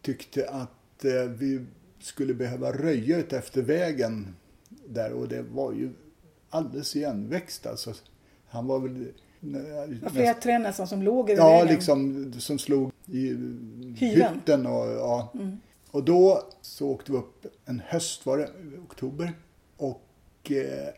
tyckte 0.01 0.49
att 0.49 1.05
eh, 1.05 1.23
vi 1.23 1.65
skulle 1.99 2.33
behöva 2.33 2.71
röja 2.71 3.17
ut 3.17 3.33
efter 3.33 3.61
vägen 3.61 4.35
där 4.69 5.13
och 5.13 5.27
det 5.27 5.41
var 5.41 5.73
ju 5.73 5.89
alldeles 6.49 6.95
igenväxt 6.95 7.65
alltså. 7.65 7.93
Han 8.47 8.67
var 8.67 8.79
väl... 8.79 9.07
Flera 10.13 10.33
träd 10.33 10.61
nästan 10.61 10.87
som 10.87 11.01
låg 11.03 11.29
över 11.29 11.41
Ja, 11.43 11.49
vägen. 11.51 11.67
liksom 11.67 12.33
som 12.39 12.59
slog 12.59 12.91
i 13.05 13.27
Hyveln. 13.97 13.99
hytten 14.35 14.65
och 14.65 14.87
ja. 14.87 15.31
Mm. 15.33 15.57
Och 15.91 16.03
då 16.03 16.43
så 16.61 16.89
åkte 16.89 17.11
vi 17.11 17.17
upp 17.17 17.45
en 17.65 17.81
höst 17.87 18.25
var 18.25 18.37
det, 18.37 18.49
oktober. 18.85 19.33
Och 19.77 20.01
eh, 20.51 20.93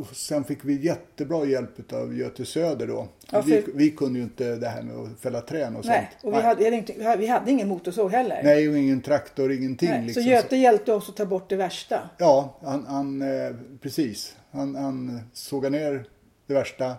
Och 0.00 0.06
sen 0.16 0.44
fick 0.44 0.58
vi 0.64 0.86
jättebra 0.86 1.44
hjälp 1.46 1.92
av 1.92 2.16
Göte 2.16 2.44
Söder 2.44 2.86
då. 2.86 3.08
Ja, 3.30 3.42
för- 3.42 3.50
vi, 3.50 3.64
vi 3.74 3.90
kunde 3.90 4.18
ju 4.18 4.24
inte 4.24 4.56
det 4.56 4.68
här 4.68 4.82
med 4.82 4.96
att 4.96 5.20
fälla 5.20 5.40
trän 5.40 5.76
och 5.76 5.84
Nej, 5.84 6.10
sånt. 6.20 6.34
och 6.34 6.38
vi 6.40 6.42
hade, 6.42 6.58
vi 6.58 6.64
hade 6.64 6.76
inte, 6.76 6.92
vi 6.98 7.04
hade- 7.04 7.20
vi 7.20 7.26
hade 7.26 7.50
ingen 7.50 7.68
motorsåg 7.68 8.10
heller. 8.12 8.40
Nej, 8.44 8.68
och 8.68 8.78
ingen 8.78 9.00
traktor, 9.00 9.52
ingenting. 9.52 9.88
Nej, 9.90 10.02
liksom. 10.06 10.22
Så 10.22 10.28
Göte 10.28 10.56
hjälpte 10.56 10.92
oss 10.92 11.08
att 11.08 11.16
ta 11.16 11.26
bort 11.26 11.48
det 11.50 11.56
värsta. 11.56 12.10
Ja, 12.18 12.58
han, 12.62 12.86
han 12.86 13.22
eh, 13.22 13.54
precis. 13.82 14.36
Han, 14.50 14.74
han 14.74 15.20
sågade 15.32 15.78
ner 15.78 16.04
det 16.46 16.54
värsta, 16.54 16.94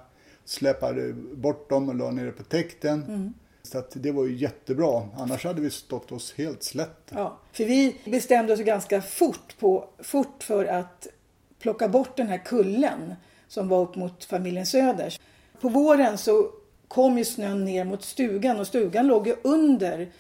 släpade 0.46 1.14
bort 1.14 1.70
dem 1.70 1.90
och 1.90 1.96
la 1.96 2.12
ner 2.12 2.26
det 2.26 2.32
på 2.32 2.44
täkten. 2.44 3.04
Mm. 3.04 3.34
Så 3.64 3.78
att 3.78 3.92
det 3.94 4.12
var 4.12 4.26
ju 4.26 4.36
jättebra. 4.36 5.10
Annars 5.18 5.44
hade 5.46 5.62
vi 5.62 5.70
stått 5.70 6.12
oss 6.12 6.34
helt 6.38 6.64
slätt. 6.64 7.12
Ja, 7.14 7.38
för 7.52 7.66
vi 7.66 7.96
bestämde 8.06 8.54
oss 8.54 8.60
ganska 8.60 9.02
fort, 9.02 9.60
på, 9.60 9.90
fort 10.00 10.44
för 10.44 10.66
att 10.66 11.08
plocka 11.60 11.88
bort 11.88 12.18
den 12.18 12.28
här 12.28 12.38
kullen 12.38 13.16
som 13.48 13.68
var 13.68 13.82
upp 13.82 13.96
mot 13.96 14.26
familjen 14.26 14.66
Söders. 14.66 15.20
På 15.62 15.70
våren 15.70 16.18
så 16.18 16.52
kom 16.88 17.18
ju 17.18 17.26
snön 17.26 17.66
ner 17.66 17.84
mot 17.84 18.04
stugan 18.04 18.60
och 18.60 18.68
stugan 18.68 19.08
låg 19.08 19.28
ju 19.28 19.36
under 19.44 20.12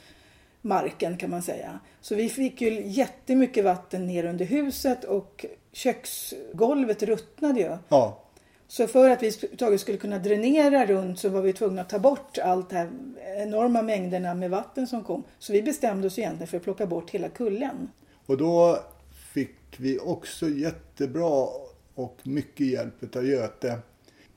marken 0.62 1.18
kan 1.18 1.30
man 1.30 1.42
säga. 1.42 1.80
Så 2.02 2.16
vi 2.16 2.30
fick 2.30 2.62
ju 2.62 2.88
jättemycket 2.88 3.66
vatten 3.66 4.08
ner 4.08 4.26
under 4.26 4.46
huset 4.46 5.04
och 5.04 5.46
köksgolvet 5.72 7.04
ruttnade 7.04 7.60
ju. 7.60 7.78
Ja, 7.90 8.25
så 8.68 8.88
för 8.88 9.10
att 9.10 9.24
vi 9.24 9.28
överhuvudtaget 9.28 9.82
skulle 9.82 9.98
kunna 9.98 10.20
dränera 10.20 10.86
runt 10.86 11.20
så 11.20 11.30
var 11.30 11.42
vi 11.42 11.54
tvungna 11.54 11.82
att 11.82 11.90
ta 11.90 12.00
bort 12.00 12.38
allt 12.38 12.70
det 12.70 12.76
här 12.76 12.90
enorma 13.38 13.82
mängderna 13.82 14.34
med 14.34 14.50
vatten 14.50 14.88
som 14.88 15.04
kom. 15.04 15.24
Så 15.40 15.54
vi 15.54 15.62
bestämde 15.62 16.08
oss 16.08 16.20
egentligen 16.20 16.48
för 16.48 16.58
att 16.58 16.64
plocka 16.64 16.86
bort 16.86 17.10
hela 17.10 17.30
kullen. 17.30 17.90
och 18.26 18.38
då 18.38 18.80
fick 19.34 19.56
vi 19.78 20.00
också 20.00 20.50
jättebra 20.50 21.48
och 21.96 22.18
mycket 22.24 22.68
hjälp 22.68 23.16
av 23.16 23.26
Göte. 23.26 23.80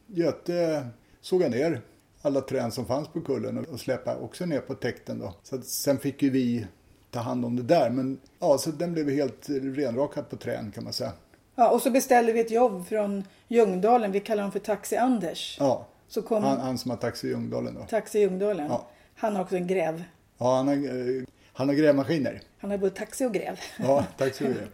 Göte 0.06 0.86
sågade 1.20 1.56
ner 1.56 1.80
alla 2.22 2.40
träd 2.40 2.72
som 2.72 2.86
fanns 2.86 3.08
på 3.08 3.20
kullen 3.20 3.58
och 3.58 3.80
släpade 3.80 4.20
också 4.20 4.46
ner 4.46 4.60
på 4.60 4.74
täkten 4.74 5.18
då. 5.18 5.34
Så 5.42 5.56
att 5.56 5.64
sen 5.64 5.98
fick 5.98 6.22
ju 6.22 6.30
vi 6.30 6.66
ta 7.10 7.20
hand 7.20 7.44
om 7.44 7.56
det 7.56 7.62
där. 7.62 7.90
Men 7.90 8.20
ja, 8.38 8.58
så 8.58 8.70
den 8.70 8.92
blev 8.92 9.10
helt 9.10 9.48
renrakad 9.48 10.30
på 10.30 10.36
trän 10.36 10.72
kan 10.72 10.84
man 10.84 10.92
säga. 10.92 11.12
Ja, 11.60 11.70
och 11.70 11.82
så 11.82 11.90
beställde 11.90 12.32
vi 12.32 12.40
ett 12.40 12.50
jobb 12.50 12.86
från 12.88 13.24
Ljungdalen. 13.48 14.12
Vi 14.12 14.20
kallar 14.20 14.42
honom 14.42 14.52
för 14.52 14.58
Taxi-Anders. 14.60 15.56
Ja, 15.60 15.86
Så 16.08 16.22
kom 16.22 16.42
han, 16.44 16.60
han 16.60 16.78
som 16.78 16.90
har 16.90 16.98
taxi 16.98 17.28
Ljungdalen 17.28 17.74
då. 17.74 17.80
Taxi 17.90 18.18
Ljungdalen. 18.20 18.66
Ja. 18.70 18.86
Han 19.16 19.36
har 19.36 19.42
också 19.42 19.56
en 19.56 19.66
gräv. 19.66 20.02
Ja, 20.38 20.56
han 20.56 20.68
har, 20.68 20.74
eh, 20.74 21.22
han 21.52 21.68
har 21.68 21.74
grävmaskiner. 21.74 22.40
Han 22.58 22.70
har 22.70 22.78
både 22.78 22.94
taxi 22.96 23.24
och 23.24 23.34
gräv. 23.34 23.58
Ja, 23.78 24.04
tack 24.18 24.34
så 24.34 24.44
mycket. 24.44 24.68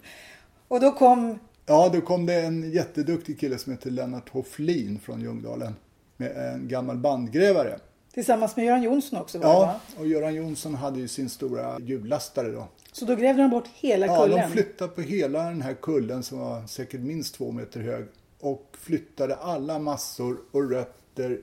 Och 0.69 0.81
då 0.81 0.93
kom, 0.93 1.38
Ja, 1.67 1.91
då 1.93 2.00
kom 2.00 2.26
det 2.26 2.35
en 2.35 2.71
jätteduktig 2.73 3.41
kille 3.41 3.59
som 3.59 3.73
heter 3.73 3.91
Lennart 3.91 4.29
Hofflin 4.29 5.00
från 5.05 5.21
Ljungdalen. 5.21 5.75
Med 6.17 6.37
en 6.37 6.69
gammal 6.69 6.97
bandgrävare. 6.97 7.79
tillsammans 8.14 8.57
med 8.57 8.64
Göran 8.64 8.83
Jonsson 8.83 9.19
också 9.21 9.38
var 9.38 9.45
det, 9.49 9.53
Ja, 9.53 9.61
va? 9.67 9.81
och 9.99 10.07
Göran 10.07 10.35
Jonsson 10.35 10.75
hade 10.75 11.00
ju 11.00 11.09
sin 11.09 11.29
stora 11.29 11.79
hjullastare 11.81 12.49
då. 12.50 12.69
Så 12.97 13.05
då 13.05 13.15
grävde 13.17 13.43
de 13.43 13.51
bort 13.51 13.69
hela 13.75 14.07
Ja, 14.07 14.23
kullen. 14.23 14.39
de 14.41 14.53
flyttade 14.53 14.91
på 14.91 15.01
hela 15.01 15.43
den 15.45 15.63
här 15.63 15.75
kullen 15.75 16.23
som 16.23 16.39
var 16.39 16.67
säkert 16.67 17.01
minst 17.01 17.35
två 17.35 17.53
meter 17.53 17.81
hög. 17.81 18.07
Och 18.41 18.77
flyttade 18.81 19.35
alla 19.37 19.79
massor 19.79 20.37
och 20.53 20.71
rötter 20.71 21.41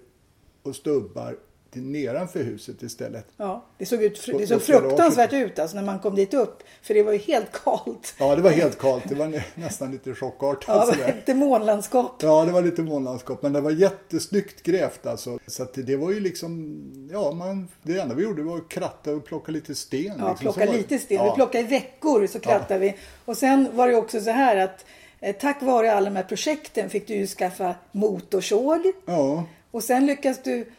och 0.63 0.75
stubbar 0.75 1.37
till 1.71 1.81
nedanför 1.83 2.43
huset 2.43 2.83
istället. 2.83 3.25
Ja, 3.37 3.65
det 3.77 3.85
såg, 3.85 4.03
ut, 4.03 4.27
det 4.37 4.47
såg 4.47 4.61
fruktansvärt 4.61 5.33
ut 5.33 5.59
alltså 5.59 5.75
när 5.77 5.83
man 5.83 5.99
kom 5.99 6.15
dit 6.15 6.33
upp. 6.33 6.63
För 6.81 6.93
det 6.93 7.03
var 7.03 7.11
ju 7.11 7.17
helt 7.17 7.51
kallt. 7.63 8.15
Ja, 8.19 8.35
det 8.35 8.41
var 8.41 8.49
helt 8.51 8.79
kallt. 8.79 9.03
Det 9.09 9.15
var 9.15 9.27
nä- 9.27 9.43
nästan 9.55 9.91
lite 9.91 10.13
chockartat. 10.15 10.63
Ja, 10.67 10.73
det 10.73 10.85
var 10.85 10.93
sådär. 10.93 11.07
ett 11.09 11.25
demonlandskap. 11.25 12.15
Ja, 12.23 12.45
det 12.45 12.51
var 12.51 12.61
lite 12.61 12.81
månlandskap, 12.81 13.41
men 13.41 13.53
det 13.53 13.61
var 13.61 13.71
jättesnyggt 13.71 14.63
grävt 14.63 15.05
alltså. 15.05 15.39
Så 15.47 15.67
det 15.73 15.95
var 15.95 16.11
ju 16.11 16.19
liksom, 16.19 16.81
ja, 17.11 17.31
man, 17.31 17.67
det 17.83 17.99
enda 17.99 18.15
vi 18.15 18.23
gjorde 18.23 18.43
var 18.43 18.57
att 18.57 18.69
kratta 18.69 19.11
och 19.11 19.25
plocka 19.25 19.51
lite 19.51 19.75
sten. 19.75 20.01
Ja, 20.03 20.11
liksom. 20.29 20.35
plocka 20.37 20.65
var- 20.65 20.73
lite 20.73 20.99
sten. 20.99 21.21
Vi 21.21 21.27
Ja, 21.27 21.35
plockade 21.35 21.63
i 21.63 21.67
veckor 21.67 22.27
så 22.27 22.39
krattade 22.39 22.79
vi. 22.79 22.95
Och 23.25 23.37
sen 23.37 23.67
var 23.73 23.87
det 23.87 23.95
också 23.95 24.21
så 24.21 24.31
här 24.31 24.57
att 24.57 24.85
eh, 25.19 25.35
tack 25.35 25.61
vare 25.61 25.93
alla 25.93 26.09
de 26.09 26.15
här 26.15 26.23
projekten 26.23 26.89
fick 26.89 27.07
du 27.07 27.13
ju 27.15 27.27
skaffa 27.27 27.75
motorsåg. 27.91 28.81
ja, 29.05 29.43
Och 29.71 29.83
sen 29.83 30.05
lyckas 30.05 30.39
du 30.43 30.71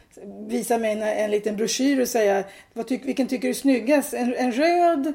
visa 0.46 0.78
mig 0.78 0.92
en, 0.92 1.02
en 1.02 1.30
liten 1.30 1.56
broschyr 1.56 2.00
och 2.00 2.08
säga 2.08 2.44
vad 2.72 2.86
tyck, 2.86 3.04
vilken 3.04 3.26
tycker 3.26 3.42
du 3.42 3.50
är 3.50 3.54
snyggast? 3.54 4.14
En, 4.14 4.34
en 4.34 4.52
röd 4.52 5.12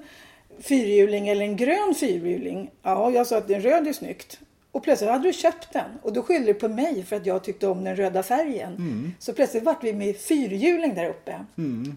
fyrhjuling 0.59 1.27
eller 1.27 1.45
en 1.45 1.55
grön 1.55 1.95
fyrhjuling? 1.95 2.71
Ja, 2.83 3.11
jag 3.11 3.27
sa 3.27 3.37
att 3.37 3.49
en 3.49 3.61
röd 3.61 3.87
är 3.87 3.93
snyggt. 3.93 4.39
Och 4.71 4.83
plötsligt 4.83 5.09
hade 5.09 5.23
du 5.23 5.33
köpt 5.33 5.73
den 5.73 5.91
och 6.01 6.13
då 6.13 6.23
skyllde 6.23 6.53
du 6.53 6.59
på 6.59 6.67
mig 6.67 7.03
för 7.03 7.15
att 7.15 7.25
jag 7.25 7.43
tyckte 7.43 7.67
om 7.67 7.83
den 7.83 7.95
röda 7.95 8.23
färgen. 8.23 8.75
Mm. 8.75 9.11
Så 9.19 9.33
plötsligt 9.33 9.63
vart 9.63 9.83
vi 9.83 9.93
med 9.93 10.17
fyrhjuling 10.17 10.95
där 10.95 11.09
uppe. 11.09 11.45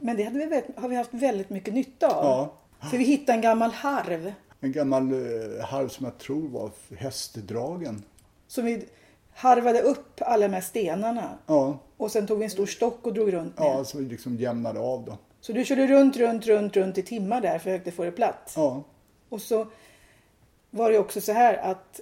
Men 0.02 0.16
det 0.16 0.23
hade 0.23 0.47
vi, 0.47 0.62
har 0.76 0.88
vi 0.88 0.97
haft 0.97 1.14
väldigt 1.14 1.50
mycket 1.50 1.75
nytta 1.75 2.09
av. 2.09 2.25
Ja. 2.80 2.88
För 2.90 2.99
vi 2.99 3.04
hittade 3.04 3.33
en 3.33 3.42
gammal 3.42 3.71
harv 3.71 4.33
en 4.61 4.73
gammal 4.73 5.12
eh, 5.12 5.64
harv 5.64 5.88
som 5.88 6.04
jag 6.04 6.19
tror 6.19 6.49
var 6.49 6.71
hästdragen. 6.97 8.02
som 8.47 8.64
vi 8.64 8.85
harvade 9.34 9.80
upp 9.82 10.20
alla 10.22 10.49
de 10.49 10.54
här 10.54 10.60
stenarna. 10.60 11.38
Ja, 11.46 11.78
Och 11.96 12.10
sen 12.10 12.26
tog 12.26 12.38
vi 12.38 12.44
en 12.44 12.50
stor 12.50 12.66
stock 12.66 13.06
och 13.06 13.14
drog 13.14 13.32
runt 13.32 13.58
med. 13.58 13.66
ja 13.68 13.84
som 13.84 14.06
liksom 14.08 14.37
jämnade 14.37 14.80
av 14.80 15.04
då. 15.04 15.18
Så 15.40 15.52
du 15.52 15.64
körde 15.64 15.87
runt, 15.87 16.16
runt, 16.16 16.46
runt, 16.46 16.76
runt 16.76 16.99
i 16.99 17.02
timmar 17.02 17.40
där 17.40 17.58
för 17.58 17.75
att 17.88 17.94
få 17.94 18.04
det 18.04 18.10
platt. 18.12 18.52
Ja, 18.56 18.82
Och 19.28 19.40
så 19.40 19.66
var 20.70 20.90
det 20.90 20.99
också 20.99 21.20
så 21.20 21.32
här 21.32 21.56
att 21.56 22.00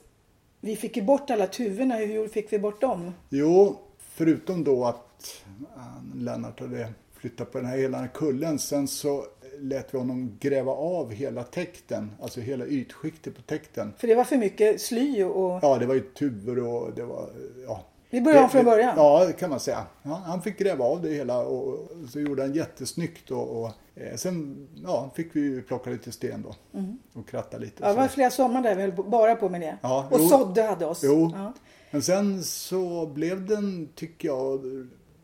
vi 0.61 0.76
fick 0.76 0.97
ju 0.97 1.02
bort 1.02 1.30
alla 1.30 1.47
tuvorna. 1.47 1.97
Hur 1.97 2.28
fick 2.28 2.52
vi 2.52 2.58
bort 2.58 2.80
dem? 2.80 3.14
jo, 3.28 3.76
förutom 3.99 4.64
då 4.64 4.85
att 4.85 5.42
han, 5.76 6.12
Lennart 6.16 6.61
hade 6.61 6.92
flyttat 7.12 7.52
på 7.52 7.58
den 7.58 7.66
här 7.66 7.76
hela 7.78 8.08
kullen. 8.08 8.58
Sen 8.58 8.88
så 8.88 9.25
lät 9.61 9.95
vi 9.95 9.99
honom 9.99 10.37
gräva 10.41 10.73
av 10.73 11.11
hela 11.12 11.43
täkten, 11.43 12.11
alltså 12.23 12.41
hela 12.41 12.67
ytskiktet 12.67 13.37
på 13.37 13.43
täkten. 13.43 13.93
För 13.99 14.09
det 14.09 14.15
var 14.15 14.25
för 14.25 14.37
mycket 14.37 14.81
sly 14.81 15.25
och... 15.25 15.59
Ja, 15.62 15.79
det 15.79 15.87
var 15.87 15.95
ju 15.95 16.00
tuvor 16.00 16.59
och 16.59 16.93
det 16.95 17.05
var, 17.05 17.29
ja. 17.67 17.85
Vi 18.11 18.21
började 18.21 18.45
om 18.45 18.50
från 18.50 18.65
början. 18.65 18.95
Ja, 18.97 19.25
det 19.27 19.33
kan 19.33 19.50
man 19.50 19.61
säga. 19.61 19.87
Ja, 20.03 20.23
han 20.27 20.43
fick 20.43 20.59
gräva 20.59 20.85
av 20.85 21.03
det 21.03 21.09
hela 21.11 21.38
och, 21.47 21.88
så 22.11 22.21
gjorde 22.21 22.43
han 22.43 22.53
jättesnyggt. 22.53 23.31
Och, 23.31 23.62
och 23.62 23.71
eh, 23.95 24.17
sen 24.17 24.69
ja, 24.85 25.11
fick 25.15 25.37
vi 25.37 25.62
plocka 25.62 25.91
lite 25.91 26.12
sten 26.12 26.43
då 26.43 26.81
och 27.21 27.29
kratta 27.29 27.59
lite. 27.59 27.75
Ja, 27.81 27.88
det 27.88 27.95
var 27.95 28.09
flera 28.09 28.31
sommar 28.31 28.62
där 28.62 28.75
vi 28.75 28.83
höll 28.83 28.93
bara 28.93 29.37
på 29.37 29.49
med 29.49 29.61
det. 29.61 29.79
Ja, 29.83 30.09
och 30.11 30.21
jo. 30.21 30.29
sådde 30.29 30.62
hade 30.62 30.87
oss. 30.87 31.00
Jo, 31.05 31.33
Ja. 31.35 31.53
men 31.91 32.03
sen 32.03 32.43
så 32.45 33.07
blev 33.07 33.47
den, 33.47 33.88
tycker 33.95 34.29
jag, 34.29 34.61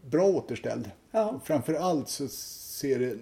bra 0.07 0.25
återställd. 0.25 0.91
Ja. 1.11 1.31
Och 1.31 1.47
framför 1.47 1.75
allt 1.75 2.09
så 2.09 2.29
ser 2.29 2.99
det 2.99 3.17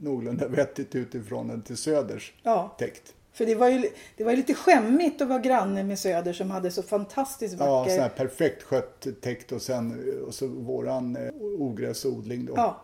någorlunda 0.00 0.48
vettigt 0.48 0.94
ut 0.94 1.14
ifrån 1.14 1.48
den 1.48 1.62
till 1.62 1.76
Söders 1.76 2.32
ja, 2.42 2.76
täkt. 2.78 3.14
för 3.32 3.46
det 3.46 3.54
var, 3.54 3.68
ju, 3.68 3.88
det 4.16 4.24
var 4.24 4.30
ju 4.30 4.36
lite 4.36 4.54
skämmigt 4.54 5.22
att 5.22 5.28
vara 5.28 5.38
granne 5.38 5.84
med 5.84 5.98
Söder 5.98 6.32
som 6.32 6.50
hade 6.50 6.70
så 6.70 6.82
fantastiskt 6.82 7.56
Ja, 7.58 7.66
vacker... 7.66 7.90
sån 7.90 8.02
här 8.02 8.08
perfekt 8.08 8.62
skött 8.62 9.06
täkt 9.20 9.52
och 9.52 9.62
sen 9.62 10.14
och 10.26 10.34
så 10.34 10.46
våran 10.46 11.16
eh, 11.16 11.32
ogräsodling 11.40 12.46
då. 12.46 12.52
ja, 12.56 12.82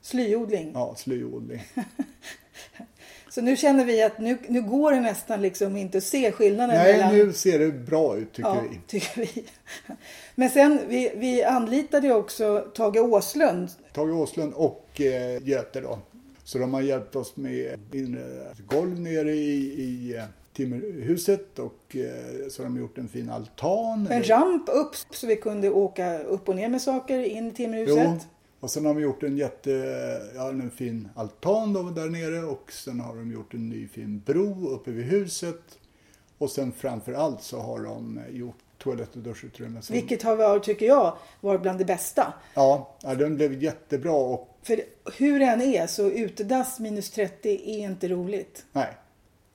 slyodling. 0.00 0.70
Ja, 0.74 0.94
slyodling. 0.96 1.62
Så 3.30 3.42
nu 3.42 3.56
känner 3.56 3.84
vi 3.84 4.02
att 4.02 4.18
nu, 4.18 4.38
nu 4.48 4.62
går 4.62 4.92
det 4.92 5.00
nästan 5.00 5.42
liksom 5.42 5.76
inte 5.76 5.98
att 5.98 6.04
se 6.04 6.32
skillnaden 6.32 6.76
Nej, 6.76 6.92
mellan... 6.92 7.14
nu 7.14 7.32
ser 7.32 7.58
det 7.58 7.72
bra 7.72 8.16
ut 8.16 8.32
tycker 8.32 8.48
ja, 8.48 8.62
vi. 8.70 8.80
tycker 8.86 9.20
vi. 9.20 9.44
Men 10.34 10.50
sen, 10.50 10.80
vi, 10.88 11.12
vi 11.16 11.44
anlitade 11.44 12.14
också 12.14 12.60
Tage 12.74 12.96
Åslund. 12.96 13.70
Tage 13.92 14.14
Åslund 14.14 14.52
och 14.54 15.00
eh, 15.00 15.42
Göte 15.48 15.80
då. 15.80 15.98
Så 16.46 16.58
de 16.58 16.74
har 16.74 16.80
hjälpt 16.80 17.16
oss 17.16 17.36
med 17.36 17.78
inre 17.92 18.54
golv 18.66 19.00
nere 19.00 19.32
i, 19.32 19.82
i 19.82 20.16
eh, 20.16 20.24
timmerhuset 20.52 21.58
och 21.58 21.96
eh, 21.96 22.48
så 22.50 22.62
har 22.62 22.64
de 22.64 22.78
gjort 22.78 22.98
en 22.98 23.08
fin 23.08 23.30
altan. 23.30 24.06
En 24.10 24.24
ramp 24.24 24.68
upp 24.68 24.94
så 25.10 25.26
vi 25.26 25.36
kunde 25.36 25.70
åka 25.70 26.18
upp 26.18 26.48
och 26.48 26.56
ner 26.56 26.68
med 26.68 26.82
saker 26.82 27.18
in 27.20 27.48
i 27.48 27.52
timmerhuset. 27.52 27.96
Jo, 28.04 28.18
och 28.60 28.70
sen 28.70 28.86
har 28.86 28.94
de 28.94 29.00
gjort 29.00 29.22
en 29.22 29.36
jätte, 29.36 29.70
ja, 30.34 30.48
en 30.48 30.70
fin 30.70 31.08
altan 31.14 31.72
då 31.72 31.82
där 31.82 32.08
nere 32.08 32.44
och 32.44 32.72
sen 32.72 33.00
har 33.00 33.16
de 33.16 33.32
gjort 33.32 33.54
en 33.54 33.68
ny 33.68 33.88
fin 33.88 34.22
bro 34.26 34.68
uppe 34.68 34.90
vid 34.90 35.04
huset. 35.04 35.78
Och 36.38 36.50
sen 36.50 36.72
framför 36.72 37.12
allt 37.12 37.42
så 37.42 37.60
har 37.60 37.82
de 37.82 38.20
gjort 38.30 38.65
toalett 38.78 39.16
och 39.16 39.22
duschutrymme. 39.22 39.82
som- 39.82 39.94
Vilket 39.94 40.22
har 40.22 40.36
varit, 40.36 40.62
tycker 40.62 40.86
jag, 40.86 41.16
varit 41.40 41.62
bland 41.62 41.78
det 41.78 41.84
bästa. 41.84 42.32
Ja, 42.54 42.96
ja, 43.02 43.14
den 43.14 43.36
blev 43.36 43.62
jättebra 43.62 44.12
och 44.12 44.58
För 44.62 44.80
hur 45.18 45.38
det 45.40 45.46
än 45.46 45.60
är 45.62 45.86
så 45.86 46.10
utedass 46.10 46.80
minus 46.80 47.10
30 47.10 47.48
är 47.64 47.78
inte 47.84 48.08
roligt. 48.08 48.64
nej. 48.72 48.88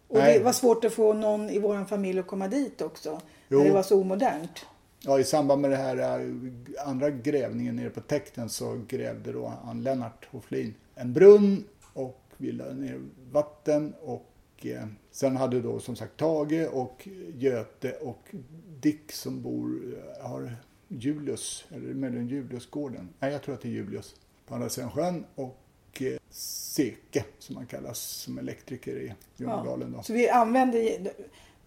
Och 0.07 0.17
Nej. 0.17 0.37
det 0.37 0.43
var 0.43 0.51
svårt 0.53 0.85
att 0.85 0.93
få 0.93 1.13
någon 1.13 1.49
i 1.49 1.59
vår 1.59 1.85
familj 1.85 2.19
att 2.19 2.27
komma 2.27 2.47
dit 2.47 2.81
också. 2.81 3.21
Jo. 3.49 3.57
När 3.57 3.65
det 3.65 3.71
var 3.71 3.83
så 3.83 4.01
omodernt. 4.01 4.65
Ja, 4.99 5.19
i 5.19 5.23
samband 5.23 5.61
med 5.61 5.71
det 5.71 5.77
här 5.77 5.97
eh, 5.97 6.87
andra 6.87 7.09
grävningen 7.09 7.75
nere 7.75 7.89
på 7.89 8.01
täkten 8.01 8.49
så 8.49 8.81
grävde 8.87 9.31
då 9.31 9.53
han 9.65 9.83
Lennart 9.83 10.27
Hofflin 10.31 10.73
en 10.95 11.13
brunn 11.13 11.63
och 11.93 12.21
vi 12.37 12.51
la 12.51 12.65
ner 12.65 12.99
vatten 13.31 13.93
och 14.01 14.30
eh, 14.65 14.83
sen 15.11 15.37
hade 15.37 15.61
då 15.61 15.79
som 15.79 15.95
sagt 15.95 16.17
Tage 16.17 16.67
och 16.73 17.07
Göte 17.37 17.91
och 17.91 18.35
Dick 18.79 19.11
som 19.11 19.41
bor, 19.41 19.81
eh, 20.19 20.27
har 20.27 20.55
Julius, 20.87 21.65
eller 21.69 21.93
möjligen 21.93 22.27
Juliusgården. 22.27 23.09
Nej, 23.19 23.31
jag 23.31 23.41
tror 23.41 23.55
att 23.55 23.61
det 23.61 23.67
är 23.67 23.71
Julius. 23.71 24.15
På 24.47 24.55
andra 24.55 24.69
sidan 24.69 24.91
sjön. 24.91 25.25
Och 25.35 25.57
eh, 26.01 26.17
Seke 26.29 27.25
som 27.39 27.55
han 27.55 27.65
kallas 27.65 27.99
som 27.99 28.37
elektriker 28.37 28.95
i 28.95 29.13
Ljungdalen. 29.37 29.93
Ja. 29.97 30.03
Så 30.03 30.13
vi 30.13 30.29
använder 30.29 31.11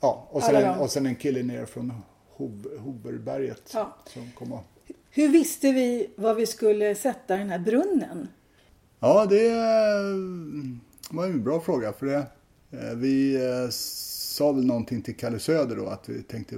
Ja, 0.00 0.28
och 0.30 0.42
sen, 0.42 0.56
en, 0.56 0.78
och 0.78 0.90
sen 0.90 1.06
en 1.06 1.16
kille 1.16 1.42
ner 1.42 1.66
från 1.66 1.92
Hov, 2.30 2.78
Hoverberget 2.78 3.70
Ja. 3.74 3.96
som 4.06 4.30
kom 4.32 4.52
och 4.52 4.64
Hur 5.10 5.28
visste 5.28 5.72
vi 5.72 6.10
var 6.16 6.34
vi 6.34 6.46
skulle 6.46 6.94
sätta 6.94 7.36
den 7.36 7.50
här 7.50 7.58
brunnen? 7.58 8.28
Ja, 9.00 9.26
det 9.26 9.46
eh, 9.48 10.14
var 11.10 11.24
en 11.24 11.44
bra 11.44 11.60
fråga. 11.60 11.92
För 11.92 12.06
det, 12.06 12.26
Eh, 12.80 12.94
vi 12.94 13.34
eh, 13.34 13.68
sa 13.70 14.52
väl 14.52 14.66
någonting 14.66 15.02
till 15.02 15.16
Kalle 15.16 15.38
Söder 15.38 15.76
då 15.76 15.86
att 15.86 16.08
vi 16.08 16.22
tänkte 16.22 16.56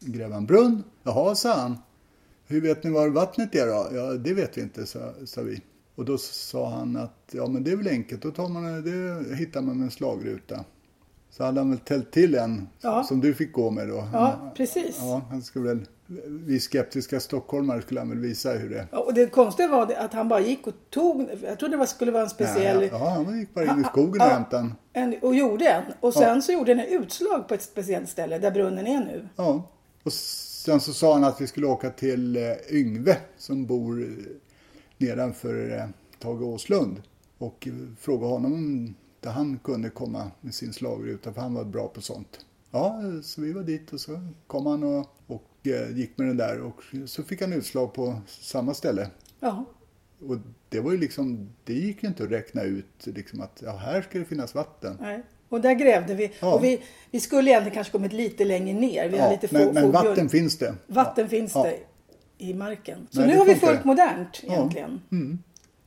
gräva 0.00 0.36
en 0.36 0.46
brunn. 0.46 0.82
Jaha, 1.02 1.34
sa 1.34 1.54
han. 1.54 1.76
Hur 2.46 2.60
vet 2.60 2.84
ni 2.84 2.90
var 2.90 3.08
vattnet 3.08 3.54
är 3.54 3.66
då? 3.66 3.88
Ja, 3.92 4.12
det 4.12 4.34
vet 4.34 4.58
vi 4.58 4.62
inte, 4.62 4.86
sa, 4.86 5.12
sa 5.24 5.42
vi. 5.42 5.60
Och 5.94 6.04
då 6.04 6.18
sa 6.18 6.70
han 6.70 6.96
att 6.96 7.30
ja, 7.30 7.46
men 7.46 7.64
det 7.64 7.72
är 7.72 7.76
väl 7.76 7.88
enkelt. 7.88 8.22
Då 8.22 8.30
tar 8.30 8.48
man, 8.48 8.64
det 8.84 9.36
hittar 9.36 9.62
man 9.62 9.76
med 9.76 9.84
en 9.84 9.90
slagruta. 9.90 10.64
Så 11.38 11.44
hade 11.44 11.60
han 11.60 11.70
väl 11.70 11.78
tält 11.78 12.10
till 12.10 12.34
en 12.34 12.68
Ja. 12.80 13.04
som 13.04 13.20
du 13.20 13.34
fick 13.34 13.52
gå 13.52 13.70
med 13.70 13.88
då. 13.88 14.08
Ja, 14.12 14.52
precis. 14.56 14.96
Ja, 15.00 15.22
han 15.30 15.42
skulle 15.42 15.68
väl, 15.68 15.86
vi 16.28 16.60
skeptiska 16.60 17.20
stockholmare 17.20 17.82
skulle 17.82 18.00
han 18.00 18.08
väl 18.08 18.18
visa 18.18 18.52
hur 18.52 18.70
det... 18.70 18.86
Ja, 18.92 18.98
Och 18.98 19.14
det 19.14 19.26
konstiga 19.26 19.68
var 19.68 19.92
att 19.98 20.12
han 20.12 20.28
bara 20.28 20.40
gick 20.40 20.66
och 20.66 20.72
tog, 20.90 21.28
jag 21.42 21.58
trodde 21.58 21.76
det 21.76 21.86
skulle 21.86 22.12
vara 22.12 22.22
en 22.22 22.28
speciell, 22.30 22.82
Ja, 22.82 22.88
ja, 22.92 23.08
han 23.08 23.38
gick 23.38 23.54
bara 23.54 23.64
in 23.64 23.80
i 23.80 23.84
skogen 23.84 24.20
och 24.22 24.26
hämtade 24.28 24.70
en. 24.92 25.14
och 25.22 25.34
gjorde 25.34 25.68
en. 25.68 25.82
Och 26.00 26.14
sen 26.14 26.42
så 26.42 26.52
gjorde 26.52 26.74
den 26.74 26.86
utslag 26.86 27.48
på 27.48 27.54
ett 27.54 27.62
speciellt 27.62 28.08
ställe 28.08 28.38
där 28.38 28.50
brunnen 28.50 28.86
är 28.86 29.00
nu. 29.00 29.28
Ja. 29.36 29.62
Och 30.02 30.12
sen 30.12 30.80
så 30.80 30.92
sa 30.92 31.12
han 31.12 31.24
att 31.24 31.40
vi 31.40 31.46
skulle 31.46 31.66
åka 31.66 31.90
till 31.90 32.36
eh, 32.36 32.42
Yngve 32.70 33.16
som 33.36 33.66
bor 33.66 34.02
eh, 34.02 34.08
nedanför 34.98 35.76
eh, 35.78 35.84
Tage 36.18 36.42
Åslund. 36.42 37.02
Och 37.38 37.68
fråga 38.00 38.26
honom 38.26 38.52
om 38.52 38.94
där 39.20 39.30
han 39.30 39.58
kunde 39.64 39.90
komma 39.90 40.30
med 40.40 40.54
sin 40.54 40.72
slagruta 40.72 41.32
för 41.32 41.40
han 41.40 41.54
var 41.54 41.64
bra 41.64 41.88
på 41.88 42.00
sånt. 42.00 42.46
Ja, 42.70 43.00
så 43.22 43.40
vi 43.40 43.52
var 43.52 43.62
dit 43.62 43.92
och 43.92 44.00
så 44.00 44.20
kom 44.46 44.66
han 44.66 44.82
och, 44.82 45.06
och 45.26 45.66
eh, 45.66 45.96
gick 45.96 46.18
med 46.18 46.26
den 46.26 46.36
där 46.36 46.60
och 46.60 46.82
så 47.06 47.22
fick 47.22 47.40
han 47.40 47.52
utslag 47.52 47.94
på 47.94 48.20
samma 48.26 48.74
ställe. 48.74 49.10
Ja, 49.40 49.64
Och 50.28 50.36
det 50.68 50.80
var 50.80 50.92
ju 50.92 50.98
liksom, 50.98 51.48
det 51.64 51.72
gick 51.72 52.02
ju 52.02 52.08
inte 52.08 52.22
att 52.22 52.30
räkna 52.30 52.62
ut 52.62 53.06
liksom 53.06 53.40
att 53.40 53.62
ja, 53.64 53.76
här 53.76 54.02
ska 54.02 54.18
det 54.18 54.24
finnas 54.24 54.54
vatten. 54.54 54.96
nej. 55.00 55.22
Och 55.48 55.60
där 55.60 55.74
grävde 55.74 56.14
vi. 56.14 56.32
Ja. 56.40 56.54
Och 56.54 56.64
vi, 56.64 56.82
vi 57.10 57.20
skulle 57.20 57.50
egentligen 57.50 57.74
kanske 57.74 57.92
kommit 57.92 58.12
lite 58.12 58.44
längre 58.44 58.80
ner. 58.80 59.08
Vi 59.08 59.16
Ja, 59.16 59.30
lite 59.30 59.48
få, 59.48 59.54
men, 59.54 59.74
men 59.74 59.90
vatten 59.90 60.28
finns 60.28 60.58
det. 60.58 60.74
Vatten 60.86 61.24
ja. 61.24 61.28
finns 61.28 61.52
det 61.52 61.78
i 62.38 62.54
marken. 62.54 63.06
Så 63.10 63.20
Nej, 63.20 63.28
nu 63.28 63.38
har 63.38 63.44
vi 63.44 63.54
fullt 63.54 63.84
modernt 63.84 64.40
egentligen. 64.44 65.00
Mm. 65.12 65.38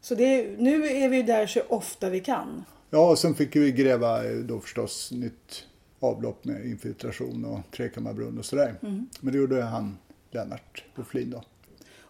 Så 0.01 0.15
det, 0.15 0.59
nu 0.59 0.87
är 0.87 1.09
vi 1.09 1.21
där 1.23 1.47
så 1.47 1.61
ofta 1.69 2.09
vi 2.09 2.19
kan. 2.19 2.65
Ja, 2.93 3.09
och 3.09 3.19
sen 3.19 3.35
fick 3.35 3.55
vi 3.55 3.71
gräva 3.71 4.25
eh, 4.25 4.35
då 4.37 4.59
förstås 4.59 5.11
nytt 5.11 5.63
avlopp 5.99 6.45
med 6.45 6.65
infiltration 6.65 7.45
och 7.45 7.59
trekammarbrunn 7.75 8.37
och 8.37 8.45
sådär. 8.45 8.75
Mm. 8.83 9.09
Men 9.21 9.33
det 9.33 9.39
gjorde 9.39 9.61
han, 9.63 9.97
Lennart 10.31 10.83
och 10.95 11.07
Flin 11.07 11.29
då. 11.29 11.43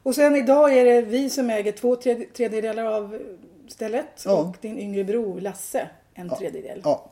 Och 0.04 0.16
sen 0.16 0.36
idag 0.36 0.78
är 0.78 0.86
det 0.86 1.02
vi 1.02 1.30
som 1.30 1.50
äger 1.50 1.72
två 1.72 1.96
tredje- 1.96 2.28
tredjedelar 2.34 2.86
av 2.86 3.20
stället 3.68 4.06
Ja. 4.26 4.42
och 4.42 4.56
din 4.62 4.78
yngre 4.80 5.04
bror 5.04 5.42
Lasse 5.42 5.90
en 6.14 6.30
tredjedel. 6.30 6.82
Ja, 6.84 7.10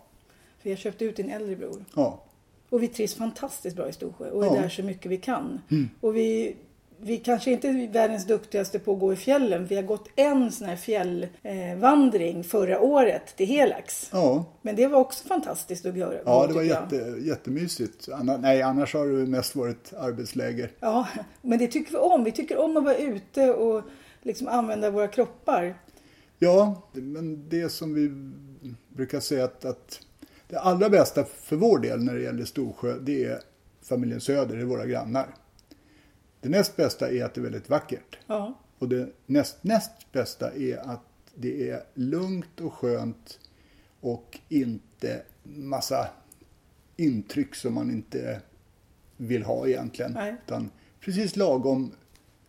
För 0.61 0.69
jag 0.69 0.79
köpte 0.79 1.05
ut 1.05 1.15
din 1.15 1.29
äldre 1.29 1.55
bror. 1.55 1.85
ja, 1.95 2.23
Och 2.69 2.83
vi 2.83 2.87
trivs 2.87 3.15
fantastiskt 3.15 3.75
bra 3.75 3.89
i 3.89 3.93
Storsjö 3.93 4.29
och 4.29 4.43
är 4.43 4.45
Ja. 4.47 4.51
Mm. 4.51 4.61
där 4.63 4.69
så 4.69 4.83
mycket 4.83 5.11
vi 5.11 5.17
kan. 5.17 5.61
Och 6.01 6.15
vi, 6.17 6.55
vi 7.01 7.17
kanske 7.17 7.51
inte 7.51 7.67
är 7.67 7.87
världens 7.91 8.27
duktigaste 8.27 8.79
på 8.79 8.93
att 8.93 8.99
gå 8.99 9.13
i 9.13 9.15
fjällen. 9.15 9.65
Vi 9.65 9.75
har 9.75 9.83
gått 9.83 10.09
en 10.15 10.51
sån 10.51 10.67
här 10.67 10.75
fjällvandring 10.75 11.79
vandring 11.79 12.43
förra 12.43 12.79
året 12.79 13.35
till 13.35 13.47
Helax. 13.47 14.09
ja. 14.13 14.45
Men 14.61 14.75
det 14.75 14.87
var 14.87 14.99
också 14.99 15.27
fantastiskt 15.27 15.85
att 15.85 15.97
göra. 15.97 16.19
Ja, 16.25 16.47
det 16.47 16.53
var 16.53 16.61
jag. 16.63 16.81
jätte, 16.93 17.19
jättemysigt. 17.19 18.09
Anna, 18.13 18.37
nej, 18.37 18.61
annars 18.61 18.93
har 18.93 19.07
det 19.07 19.25
mest 19.25 19.55
varit 19.55 19.93
arbetsläger. 19.93 20.71
Ja, 20.79 21.07
men 21.41 21.59
det 21.59 21.67
tycker 21.67 21.91
vi 21.91 21.97
om. 21.97 22.23
Vi 22.23 22.31
tycker 22.31 22.57
om 22.57 22.77
att 22.77 22.83
vara 22.83 22.97
ute 22.97 23.53
och 23.53 23.83
liksom 24.21 24.47
använda 24.47 24.91
våra 24.91 25.07
kroppar. 25.07 25.75
Ja, 26.39 26.89
men 26.93 27.49
det 27.49 27.69
som 27.69 27.93
vi 27.93 28.11
brukar 28.95 29.19
säga 29.19 29.43
att, 29.43 29.65
att 29.65 29.99
det 30.47 30.59
allra 30.59 30.89
bästa 30.89 31.23
för 31.23 31.55
vår 31.55 31.79
del 31.79 32.03
när 32.03 32.13
det 32.15 32.21
gäller 32.21 32.45
Storsjö, 32.45 32.95
det 33.01 33.25
är 33.25 33.39
familjen 33.81 34.21
Söder, 34.21 34.55
det 34.55 34.61
är 34.61 34.65
våra 34.65 34.85
grannar. 34.85 35.27
Det 36.41 36.49
näst 36.49 36.75
bästa 36.75 37.11
är 37.11 37.23
att 37.25 37.33
det 37.33 37.41
är 37.41 37.43
väldigt 37.43 37.69
vackert. 37.69 38.17
Ja, 38.27 38.53
Och 38.79 38.89
det 38.89 39.09
näst, 39.25 39.57
näst 39.61 39.91
bästa 40.11 40.51
är 40.55 40.77
att 40.77 41.01
det 41.35 41.69
är 41.69 41.83
lugnt 41.93 42.59
och 42.61 42.73
skönt 42.73 43.39
och 44.01 44.37
inte 44.49 45.21
massa 45.43 46.07
intryck 46.97 47.55
som 47.55 47.73
man 47.73 47.91
inte 47.91 48.41
vill 49.17 49.43
ha 49.43 49.67
egentligen. 49.67 50.11
Nej. 50.11 50.35
Utan 50.45 50.69
precis 50.99 51.35
lagom 51.35 51.91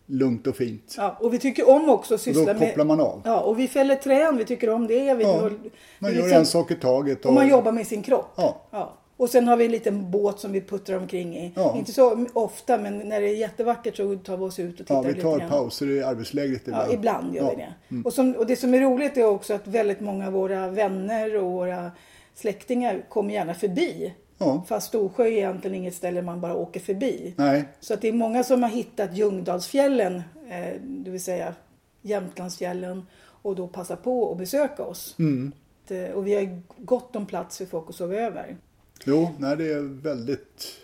lugnt 0.05 0.47
och 0.47 0.55
fint. 0.55 0.93
ja. 0.97 1.17
Och 1.19 1.33
vi 1.33 1.39
tycker 1.39 1.69
om 1.69 1.89
också 1.89 2.15
att 2.15 2.27
Och 2.27 2.33
då 2.33 2.39
syssla 2.39 2.53
med... 2.53 2.59
kopplar 2.69 2.85
man 2.85 2.99
av. 2.99 3.21
Ja, 3.25 3.39
och 3.39 3.59
vi 3.59 3.67
fäller 3.67 3.95
träd. 3.95 4.37
Vi 4.37 4.45
tycker 4.45 4.69
om 4.69 4.87
det. 4.87 5.13
Vi, 5.13 5.23
Ja, 5.23 5.41
och, 5.45 5.51
Man 5.99 6.11
gör 6.11 6.17
liksom- 6.21 6.31
en 6.39 6.45
sak 6.45 6.71
i 6.71 6.75
taget. 6.75 7.25
Och 7.25 7.33
man 7.33 7.47
jobbar 7.49 7.71
med 7.71 7.87
sin 7.87 8.03
kropp. 8.03 8.33
Ja. 8.35 8.61
Ja. 8.71 8.97
Och 9.21 9.29
sen 9.29 9.47
har 9.47 9.57
vi 9.57 9.65
en 9.65 9.71
liten 9.71 10.11
båt 10.11 10.39
som 10.39 10.51
vi 10.51 10.61
puttrar 10.61 10.97
omkring 10.97 11.37
i. 11.37 11.51
Ja. 11.55 11.77
Inte 11.77 11.91
så 11.93 12.25
ofta, 12.33 12.77
men 12.77 12.97
när 12.99 13.21
det 13.21 13.27
är 13.29 13.35
jättevackert 13.35 13.95
så 13.97 14.15
tar 14.15 14.37
vi 14.37 14.43
oss 14.43 14.59
ut 14.59 14.71
och 14.71 14.77
tittar 14.77 14.95
Ja, 14.95 15.01
vi 15.01 15.07
lite 15.09 15.21
tar 15.21 15.39
grann. 15.39 15.49
pauser 15.49 15.89
i 15.89 16.03
arbetslägret 16.03 16.61
ibland. 16.67 16.89
Ja, 16.89 16.93
ibland 16.93 17.35
gör 17.35 17.43
Ja. 17.43 17.49
vi 17.89 17.95
det. 17.95 18.01
Och, 18.05 18.13
som, 18.13 18.35
och 18.35 18.45
det 18.45 18.55
som 18.55 18.73
är 18.73 18.79
roligt 18.81 19.17
är 19.17 19.25
också 19.25 19.53
att 19.53 19.67
väldigt 19.67 19.99
många 19.99 20.27
av 20.27 20.33
våra 20.33 20.67
vänner 20.69 21.35
och 21.37 21.51
våra 21.51 21.91
släktingar 22.35 23.05
kommer 23.09 23.33
gärna 23.33 23.53
förbi. 23.53 24.13
Ja. 24.37 24.63
Fast 24.67 24.87
Storsjö 24.87 25.23
är 25.23 25.27
egentligen 25.31 25.75
inget 25.75 25.95
ställe 25.95 26.21
man 26.21 26.41
bara 26.41 26.55
åker 26.55 26.79
förbi. 26.79 27.33
Nej, 27.37 27.63
Så 27.79 27.93
att 27.93 28.01
det 28.01 28.07
är 28.07 28.13
många 28.13 28.43
som 28.43 28.63
har 28.63 28.69
hittat 28.69 29.17
Ljungdalsfjällen, 29.17 30.15
eh, 30.49 30.81
det 30.81 31.09
vill 31.11 31.23
säga 31.23 31.53
Jämtlandsfjällen 32.01 33.05
och 33.23 33.55
då 33.55 33.67
passar 33.67 33.95
på 33.95 34.31
att 34.31 34.37
besöka 34.37 34.83
oss. 34.83 35.15
Mm. 35.19 35.51
Eh, 35.89 36.11
Och 36.11 36.27
vi 36.27 36.35
har 36.35 36.61
gott 36.77 37.15
om 37.15 37.25
plats 37.25 37.57
för 37.57 37.65
folk 37.65 37.89
att 37.89 37.95
sova 37.95 38.15
över. 38.15 38.57
Jo, 39.05 39.29
nej, 39.39 39.57
det 39.57 39.73
är 39.73 40.01
väldigt... 40.01 40.77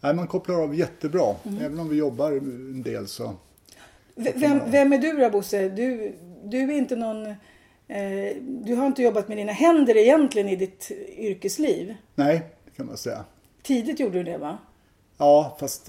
Nej, 0.00 0.14
man 0.14 0.26
kopplar 0.26 0.62
av 0.62 0.74
jättebra. 0.74 1.34
Mm. 1.44 1.62
Även 1.62 1.80
om 1.80 1.88
vi 1.88 1.96
jobbar 1.96 2.32
en 2.32 2.82
del 2.82 3.06
så... 3.08 3.34
Vem, 4.14 4.70
vem 4.70 4.92
är 4.92 4.98
du 4.98 5.12
då 5.12 5.30
Bosse? 5.30 5.68
Du, 5.68 6.14
du 6.44 6.58
är 6.58 6.70
inte 6.78 6.96
någon... 6.96 7.26
Eh, 7.88 8.36
du 8.42 8.74
har 8.74 8.86
inte 8.86 9.02
jobbat 9.02 9.28
med 9.28 9.36
dina 9.36 9.52
händer 9.52 9.96
egentligen 9.96 10.48
i 10.48 10.56
ditt 10.56 10.90
yrkesliv. 11.18 11.94
Nej, 12.14 12.46
det 12.64 12.70
kan 12.70 12.86
man 12.86 12.96
säga. 12.96 13.24
Tidigt 13.62 14.00
gjorde 14.00 14.18
du 14.18 14.24
det 14.24 14.38
va? 14.38 14.58
Ja, 15.18 15.56
fast 15.60 15.88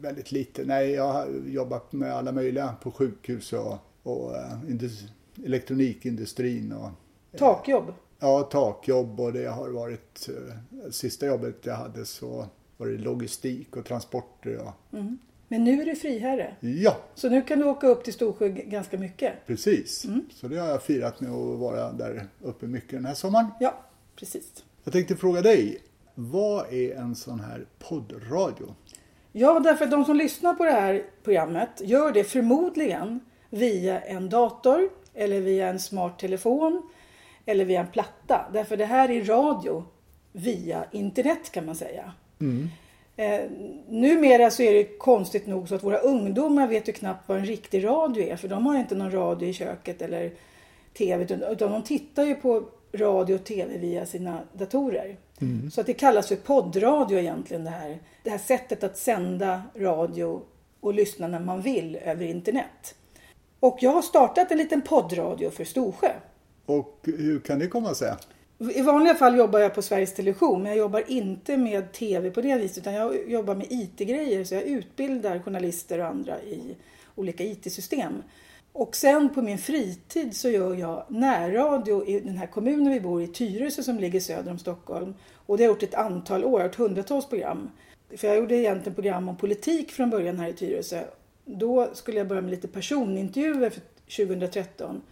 väldigt 0.00 0.32
lite. 0.32 0.64
Nej, 0.64 0.90
jag 0.90 1.12
har 1.12 1.28
jobbat 1.46 1.92
med 1.92 2.12
alla 2.12 2.32
möjliga 2.32 2.74
på 2.82 2.90
sjukhus 2.90 3.52
och, 3.52 3.76
och 4.02 4.32
indus- 4.68 5.08
elektronikindustrin 5.44 6.72
och 6.72 6.90
Takjobb? 7.38 7.92
Ja, 8.20 8.42
takjobb 8.42 9.20
och 9.20 9.32
det 9.32 9.46
har 9.46 9.68
varit 9.68 10.28
eh, 10.28 10.90
sista 10.90 11.26
jobbet 11.26 11.56
jag 11.62 11.74
hade 11.74 12.04
så 12.04 12.46
var 12.76 12.86
det 12.86 12.98
logistik 12.98 13.76
och 13.76 13.84
transporter 13.84 14.58
och 14.58 14.72
Mm. 14.98 15.18
Men 15.50 15.64
nu 15.64 15.80
är 15.82 15.84
du 15.86 15.94
friherre. 15.96 16.56
ja, 16.60 16.96
Så 17.14 17.28
nu 17.28 17.42
kan 17.42 17.58
du 17.58 17.64
åka 17.64 17.86
upp 17.86 18.04
till 18.04 18.12
Storsjö 18.12 18.48
ganska 18.48 18.98
mycket. 18.98 19.46
precis. 19.46 20.04
Mm. 20.04 20.24
Så 20.34 20.48
det 20.48 20.56
har 20.58 20.68
jag 20.68 20.82
firat 20.82 21.20
med 21.20 21.30
att 21.30 21.58
vara 21.58 21.92
där 21.92 22.26
uppe 22.42 22.66
mycket 22.66 22.90
den 22.90 23.04
här 23.04 23.14
sommaren. 23.14 23.46
Ja, 23.60 23.74
precis. 24.16 24.64
Jag 24.84 24.92
tänkte 24.92 25.16
fråga 25.16 25.42
dig, 25.42 25.78
vad 26.14 26.72
är 26.72 26.94
en 26.96 27.14
sån 27.14 27.40
här 27.40 27.66
poddradio? 27.78 28.74
Ja, 29.32 29.60
därför 29.60 29.84
att 29.84 29.90
de 29.90 30.04
som 30.04 30.16
lyssnar 30.16 30.54
på 30.54 30.64
det 30.64 30.70
här 30.70 31.04
programmet 31.24 31.70
gör 31.80 32.12
det 32.12 32.24
förmodligen 32.24 33.20
via 33.50 34.00
en 34.00 34.28
dator 34.28 34.88
eller 35.14 35.40
via 35.40 35.68
en 35.68 35.78
smart 35.80 36.18
telefon 36.18 36.82
eller 37.48 37.64
via 37.64 37.80
en 37.80 37.86
platta. 37.86 38.50
Därför 38.52 38.76
det 38.76 38.84
här 38.84 39.10
är 39.10 39.24
radio 39.24 39.84
via 40.32 40.84
internet 40.92 41.52
kan 41.52 41.66
man 41.66 41.74
säga. 41.74 42.12
Eh, 43.16 43.50
numera 43.88 44.50
så 44.50 44.62
är 44.62 44.74
det 44.74 44.84
konstigt 44.84 45.46
nog 45.46 45.68
så 45.68 45.74
att 45.74 45.84
våra 45.84 45.98
ungdomar 45.98 46.68
vet 46.68 46.88
ju 46.88 46.92
knappt 46.92 47.28
vad 47.28 47.38
en 47.38 47.46
riktig 47.46 47.84
radio 47.84 48.24
är 48.24 48.36
för 48.36 48.48
de 48.48 48.66
har 48.66 48.78
inte 48.78 48.94
någon 48.94 49.10
radio 49.10 49.48
i 49.48 49.52
köket 49.52 50.02
eller 50.02 50.32
tv 50.98 51.24
utan 51.50 51.72
de 51.72 51.82
tittar 51.82 52.24
ju 52.24 52.34
på 52.34 52.64
radio 52.92 53.34
och 53.34 53.44
tv 53.44 53.78
via 53.78 54.06
sina 54.06 54.40
datorer. 54.52 55.16
Så 55.70 55.80
att 55.80 55.86
det 55.86 55.94
kallas 55.94 56.28
för 56.28 56.36
poddradio 56.36 57.18
egentligen 57.18 57.64
det 57.64 57.70
här. 57.70 57.98
Det 58.22 58.30
här 58.30 58.38
sättet 58.38 58.84
att 58.84 58.98
sända 58.98 59.62
radio 59.76 60.42
och 60.80 60.94
lyssna 60.94 61.28
när 61.28 61.40
man 61.40 61.62
vill 61.62 61.96
över 61.96 62.24
internet. 62.24 62.94
Och 63.60 63.78
jag 63.80 63.90
har 63.90 64.02
startat 64.02 64.50
en 64.50 64.58
liten 64.58 64.82
poddradio 64.82 65.50
för 65.50 65.64
Storsjö. 65.64 66.12
Och 66.68 66.98
hur 67.02 67.40
kan 67.40 67.58
det 67.58 67.66
komma 67.66 67.94
sig? 67.94 68.14
I 68.74 68.82
vanliga 68.82 69.14
fall 69.14 69.36
jobbar 69.36 69.58
jag 69.58 69.74
på 69.74 69.82
Sveriges 69.82 70.14
Television 70.14 70.62
men 70.62 70.72
jag 70.72 70.78
jobbar 70.78 71.04
inte 71.06 71.56
med 71.56 71.92
TV 71.92 72.30
på 72.30 72.40
det 72.40 72.58
viset 72.58 72.78
utan 72.78 72.94
jag 72.94 73.30
jobbar 73.30 73.54
med 73.54 73.66
IT-grejer 73.70 74.44
så 74.44 74.54
jag 74.54 74.62
utbildar 74.62 75.38
journalister 75.38 75.98
och 75.98 76.06
andra 76.06 76.42
i 76.42 76.76
olika 77.14 77.44
IT-system. 77.44 78.22
Och 78.72 78.96
sen 78.96 79.34
på 79.34 79.42
min 79.42 79.58
fritid 79.58 80.36
så 80.36 80.48
gör 80.48 80.74
jag 80.74 81.04
närradio 81.08 82.06
i 82.06 82.20
den 82.20 82.36
här 82.36 82.46
kommunen 82.46 82.92
vi 82.92 83.00
bor 83.00 83.22
i, 83.22 83.26
Tyresö 83.26 83.82
som 83.82 83.98
ligger 83.98 84.20
söder 84.20 84.50
om 84.50 84.58
Stockholm. 84.58 85.14
Och 85.34 85.56
det 85.56 85.62
har 85.62 85.68
jag 85.68 85.74
gjort 85.74 85.82
ett 85.82 85.94
antal 85.94 86.44
år, 86.44 86.64
ett 86.64 86.74
hundratals 86.74 87.28
program. 87.28 87.70
För 88.16 88.28
jag 88.28 88.36
gjorde 88.36 88.56
egentligen 88.56 88.94
program 88.94 89.28
om 89.28 89.36
politik 89.36 89.92
från 89.92 90.10
början 90.10 90.38
här 90.38 90.48
i 90.48 90.52
Tyresö. 90.52 91.04
Då 91.44 91.88
skulle 91.92 92.18
jag 92.18 92.28
börja 92.28 92.42
med 92.42 92.50
lite 92.50 92.68
personintervjuer 92.68 93.70
för 93.70 93.80
2013. 94.24 95.02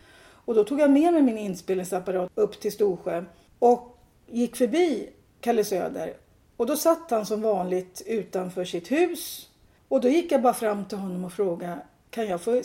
Och 0.46 0.54
då 0.54 0.64
tog 0.64 0.80
jag 0.80 0.90
med 0.90 1.12
mig 1.12 1.22
min 1.22 1.38
inspelningsapparat 1.38 2.30
upp 2.34 2.60
till 2.60 2.72
Storsjö 2.72 3.24
och 3.58 3.98
gick 4.26 4.56
förbi 4.56 5.10
Kalle 5.40 5.64
Söder. 5.64 6.14
Och 6.56 6.66
då 6.66 6.76
satt 6.76 7.10
han 7.10 7.26
som 7.26 7.42
vanligt 7.42 8.02
utanför 8.06 8.64
sitt 8.64 8.90
hus. 8.90 9.50
Och 9.88 10.00
då 10.00 10.08
gick 10.08 10.32
jag 10.32 10.42
bara 10.42 10.54
fram 10.54 10.84
till 10.84 10.98
honom 10.98 11.24
och 11.24 11.32
frågade, 11.32 11.78
kan 12.10 12.26
jag 12.26 12.40
få 12.40 12.62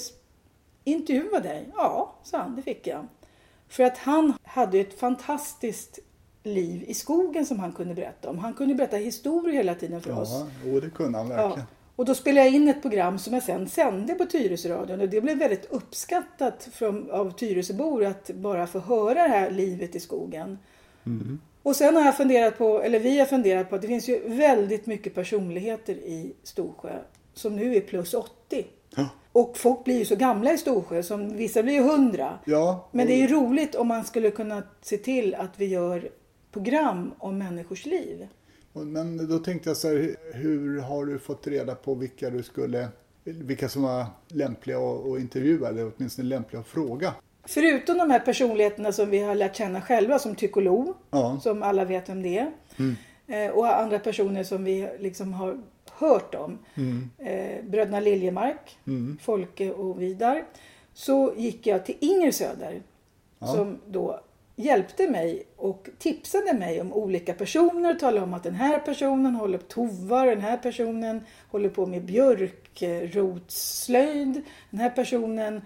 intervjua 0.84 1.40
dig? 1.40 1.70
Ja, 1.76 2.16
sa 2.24 2.38
han, 2.38 2.56
det 2.56 2.62
fick 2.62 2.88
jag. 2.88 3.08
För 3.68 3.84
att 3.84 3.98
han 3.98 4.34
hade 4.44 4.80
ett 4.80 5.00
fantastiskt 5.00 6.00
liv 6.44 6.84
i 6.88 6.94
skogen 6.94 7.46
som 7.46 7.60
han 7.60 7.72
kunde 7.72 7.94
berätta 7.94 8.30
om. 8.30 8.40
Han 8.40 8.54
kunde 8.54 8.76
berätta 8.76 8.98
historier 8.98 9.54
hela 9.56 9.76
tiden 9.76 10.02
för 10.02 10.10
ja, 10.10 10.22
oss. 10.22 10.44
Ja, 10.66 10.80
det 10.80 10.90
kunde 10.90 11.18
han 11.18 11.30
verkligen. 11.30 11.60
Ja. 11.60 11.66
Och 12.02 12.08
då 12.08 12.16
spelade 12.16 12.48
jag 12.48 12.56
in 12.56 12.68
ett 12.68 12.82
program 12.82 13.20
som 13.20 13.34
jag 13.34 13.44
sen 13.44 13.70
sände 13.70 14.14
på 14.14 14.26
Tyresöradion 14.26 15.02
och 15.02 15.10
det 15.10 15.22
blev 15.22 15.38
väldigt 15.38 15.66
uppskattat 15.72 16.70
från, 16.74 17.12
av 17.12 17.32
Tyresöbor 17.32 18.06
att 18.06 18.30
bara 18.30 18.68
få 18.68 18.80
höra 18.80 19.14
det 19.14 19.30
här 19.30 19.52
livet 19.52 19.96
i 19.96 20.00
skogen. 20.00 20.58
Mm. 21.06 21.40
Och 21.64 21.76
sen 21.76 21.96
har 21.96 22.04
jag 22.04 22.18
funderat 22.18 22.58
på, 22.58 22.82
eller 22.82 23.00
vi 23.00 23.20
har 23.20 23.26
funderat 23.26 23.70
på 23.70 23.76
att 23.76 23.82
det 23.82 23.88
finns 23.88 24.10
ju 24.10 24.30
väldigt 24.30 24.86
mycket 24.86 25.16
personligheter 25.16 25.94
i 25.94 26.34
Storsjö 26.44 27.00
som 27.34 27.56
nu 27.56 27.76
är 27.76 27.82
plus 27.82 28.14
80. 28.14 28.66
Ja. 28.96 29.10
Och 29.32 29.58
folk 29.58 29.84
blir 29.84 30.00
ju 30.00 30.06
så 30.06 30.16
gamla 30.16 30.54
i 30.54 30.58
Storsjö, 30.58 31.04
som 31.04 31.38
vissa 31.38 31.64
blir 31.64 31.74
ju 31.74 31.80
100. 31.80 32.40
Ja, 32.46 32.90
Men 32.92 33.08
det 33.08 33.14
är 33.14 33.18
ju 33.18 33.28
roligt 33.28 33.76
om 33.76 33.88
man 33.88 34.04
skulle 34.04 34.32
kunna 34.32 34.64
se 34.82 34.98
till 34.98 35.36
att 35.36 35.52
vi 35.58 35.66
gör 35.66 36.10
program 36.52 37.12
om 37.18 37.38
människors 37.38 37.86
liv. 37.86 38.28
Men 38.74 39.28
då 39.30 39.40
tänkte 39.40 39.70
jag 39.70 39.78
så 39.78 39.88
här, 39.88 40.16
hur 40.34 40.80
har 40.80 41.06
du 41.06 41.20
fått 41.20 41.48
reda 41.48 41.76
på 41.76 41.96
vilka 41.96 42.30
du 42.30 42.44
skulle, 42.44 42.88
vilka 43.24 43.70
som 43.70 43.84
var 43.84 44.06
lämpliga 44.28 44.78
att 44.78 45.20
intervjua 45.20 45.70
eller 45.70 45.92
åtminstone 45.96 46.28
lämpliga 46.28 46.60
att 46.60 46.68
fråga? 46.68 47.14
Förutom 47.44 47.98
de 47.98 48.12
här 48.12 48.20
personligheterna 48.20 48.92
som 48.92 49.10
vi 49.10 49.20
har 49.20 49.36
lärt 49.36 49.56
känna 49.56 49.82
själva 49.82 50.20
som 50.20 50.36
Tycolo, 50.36 50.94
ja. 51.12 51.40
som 51.44 51.64
alla 51.64 51.86
vet 51.86 52.10
vem 52.10 52.22
det 52.22 52.38
är. 52.38 52.52
Mm. 52.80 52.96
Eh, 53.28 53.52
och 53.52 53.80
andra 53.80 54.00
personer 54.00 54.44
som 54.44 54.64
vi 54.64 54.90
liksom 55.00 55.34
har 55.34 55.62
hört 55.92 56.36
om. 56.36 56.58
Mm. 56.76 57.10
Eh, 57.18 57.66
bröderna 57.66 58.00
Liljemark, 58.00 58.78
mm. 58.88 59.18
Folke 59.22 59.72
och 59.72 60.02
Vidar. 60.02 60.44
Så 60.94 61.34
gick 61.38 61.68
jag 61.68 61.86
till 61.86 61.96
Inger 62.00 62.32
Söder. 62.32 62.82
Ja. 63.40 63.48
Som 63.48 63.78
då 63.88 64.22
hjälpte 64.62 65.10
mig 65.10 65.44
och 65.58 65.90
tipsade 66.00 66.54
mig 66.54 66.82
om 66.82 66.94
olika 66.94 67.34
personer 67.34 67.94
och 67.94 68.00
talade 68.00 68.24
om 68.24 68.34
att 68.34 68.44
den 68.44 68.56
här 68.56 68.80
personen 68.80 69.36
håller 69.36 69.58
på 69.58 69.64
tovar, 69.64 70.28
den 70.28 70.42
här 70.42 70.58
personen 70.58 71.22
håller 71.52 71.70
på 71.70 71.86
med 71.86 72.06
björkrotslöjd, 72.06 74.42
den 74.70 74.80
här 74.80 74.90
personen 74.90 75.62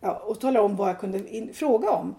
ja, 0.00 0.14
och 0.14 0.40
talade 0.40 0.64
om 0.64 0.76
vad 0.76 0.88
jag 0.88 1.00
kunde 1.00 1.36
in, 1.36 1.54
fråga 1.54 1.90
om. 1.90 2.14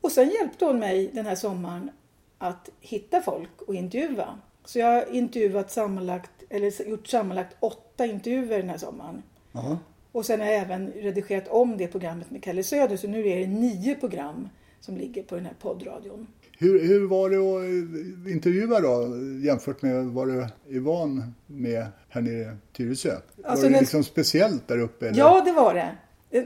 Och 0.00 0.12
sen 0.12 0.30
hjälpte 0.30 0.64
hon 0.64 0.78
mig 0.78 1.10
den 1.12 1.26
här 1.26 1.34
sommaren 1.34 1.90
att 2.38 2.70
hitta 2.80 3.22
folk 3.22 3.62
och 3.62 3.74
intervjua. 3.74 4.38
Så 4.64 4.78
jag 4.78 4.86
har 4.86 5.14
intervjuat 5.14 5.70
sammanlagt, 5.70 6.30
eller 6.50 6.88
gjort 6.88 7.06
sammanlagt 7.06 7.56
åtta 7.60 8.06
intervjuer 8.06 8.58
den 8.58 8.70
här 8.70 8.78
sommaren. 8.78 9.22
Aha. 9.52 9.78
Och 10.12 10.26
sen 10.26 10.40
har 10.40 10.46
jag 10.46 10.56
även 10.56 10.92
redigerat 10.92 11.48
om 11.48 11.76
det 11.76 11.86
programmet 11.86 12.30
med 12.30 12.42
Kalle 12.42 12.62
Söder 12.62 12.96
så 12.96 13.08
nu 13.08 13.28
är 13.28 13.40
det 13.40 13.46
nio 13.46 13.94
program 13.94 14.48
som 14.84 14.96
ligger 14.96 15.22
på 15.22 15.34
den 15.34 15.44
här 15.44 15.54
poddradion. 15.60 16.26
Hur, 16.58 16.86
hur 16.86 17.06
var 17.06 17.30
det 17.30 17.36
att 17.36 18.28
intervjua 18.32 18.80
då 18.80 19.08
jämfört 19.44 19.82
med 19.82 20.04
vad 20.04 20.28
du 20.28 20.46
är 20.76 20.80
van 20.80 21.34
med 21.46 21.86
här 22.08 22.20
nere 22.20 22.40
i 22.40 22.76
Tyresö? 22.76 23.10
Alltså 23.10 23.44
var 23.44 23.56
det 23.56 23.68
den... 23.68 23.80
liksom 23.80 24.04
speciellt 24.04 24.68
där 24.68 24.78
uppe? 24.78 25.08
Eller? 25.08 25.18
Ja, 25.18 25.42
det 25.44 25.52
var 25.52 25.74
det. 25.74 25.96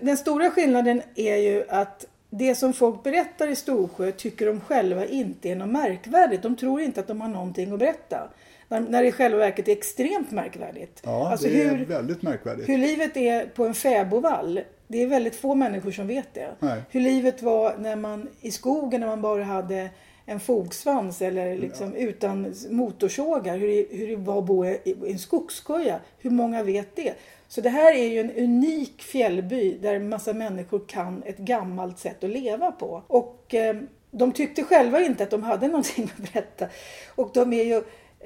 Den 0.01 0.16
stora 0.16 0.51
skillnaden 0.51 1.03
är 1.14 1.37
ju 1.37 1.64
att 1.68 2.07
det 2.31 2.55
som 2.55 2.72
folk 2.72 3.03
berättar 3.03 3.48
i 3.48 3.57
Storsjö 3.57 4.12
tycker 4.12 4.46
de 4.46 4.61
själva 4.61 5.07
inte 5.07 5.48
är 5.48 5.57
något 5.57 5.68
märkvärdigt. 5.68 6.42
De 6.42 6.57
tror 6.57 6.81
inte 6.81 7.01
att 7.01 7.07
de 7.07 7.20
har 7.20 7.29
någonting 7.29 7.72
att 7.72 7.79
berätta. 7.79 8.31
När, 8.68 8.81
när 8.81 9.03
det 9.03 9.09
i 9.09 9.12
själva 9.12 9.38
verket 9.38 9.68
är 9.68 9.72
extremt 9.72 10.31
märkvärdigt. 10.31 11.03
Ja, 11.05 11.31
alltså 11.31 11.46
det 11.46 11.62
är 11.62 11.77
hur, 11.77 11.87
väldigt 11.87 12.22
märkvärdigt. 12.22 12.68
Hur 12.68 12.79
livet 12.79 13.16
är 13.16 13.46
på 13.46 13.66
en 13.66 13.74
fäbodvall. 13.74 14.61
Det 14.88 15.03
är 15.03 15.07
väldigt 15.07 15.37
få 15.37 15.55
människor 15.55 15.90
som 15.90 16.07
vet 16.07 16.35
det. 16.35 16.55
Nej. 16.59 16.83
Hur 16.90 17.01
livet 17.01 17.42
var 17.42 17.77
när 17.77 17.96
man 17.96 18.29
i 18.40 18.51
skogen 18.51 19.01
när 19.01 19.09
man 19.09 19.22
bara 19.22 19.44
hade 19.44 19.90
en 20.27 20.40
fogsvans 20.40 21.22
eller 21.22 21.57
liksom 21.57 21.92
ja. 21.96 21.98
utan 21.98 22.55
motorsågar. 22.70 23.57
Hur 23.57 23.68
det, 23.68 23.87
hur 23.90 24.09
det 24.09 24.16
var 24.16 24.38
att 24.38 24.44
bo 24.44 24.64
i 24.64 24.96
en 25.07 25.18
skogskoja. 25.18 26.01
Hur 26.18 26.31
många 26.31 26.62
vet 26.62 26.96
det? 26.96 27.14
Så 27.48 27.61
det 27.61 27.68
här 27.68 27.94
är 27.94 28.09
ju 28.09 28.20
en 28.20 28.31
unik 28.31 29.03
fjällby 29.03 29.79
där 29.79 29.94
en 29.94 30.09
massa 30.09 30.33
människor 30.33 30.83
kan 30.87 31.22
ett 31.22 31.38
gammalt 31.38 31.98
sätt 31.98 32.24
att 32.24 32.31
leva 32.31 32.72
på. 32.72 33.03
Och 33.07 33.55
eh, 33.55 33.77
de 34.11 34.33
tyckte 34.33 34.64
själva 34.64 35.01
inte 35.01 35.22
att 35.22 35.31
de 35.31 35.42
hade 35.42 35.66
någonting 35.68 36.11
att 36.16 36.33
berätta. 36.33 36.66
Och 37.14 37.31
de 37.35 37.53
är 37.53 37.64
ju, 37.64 37.83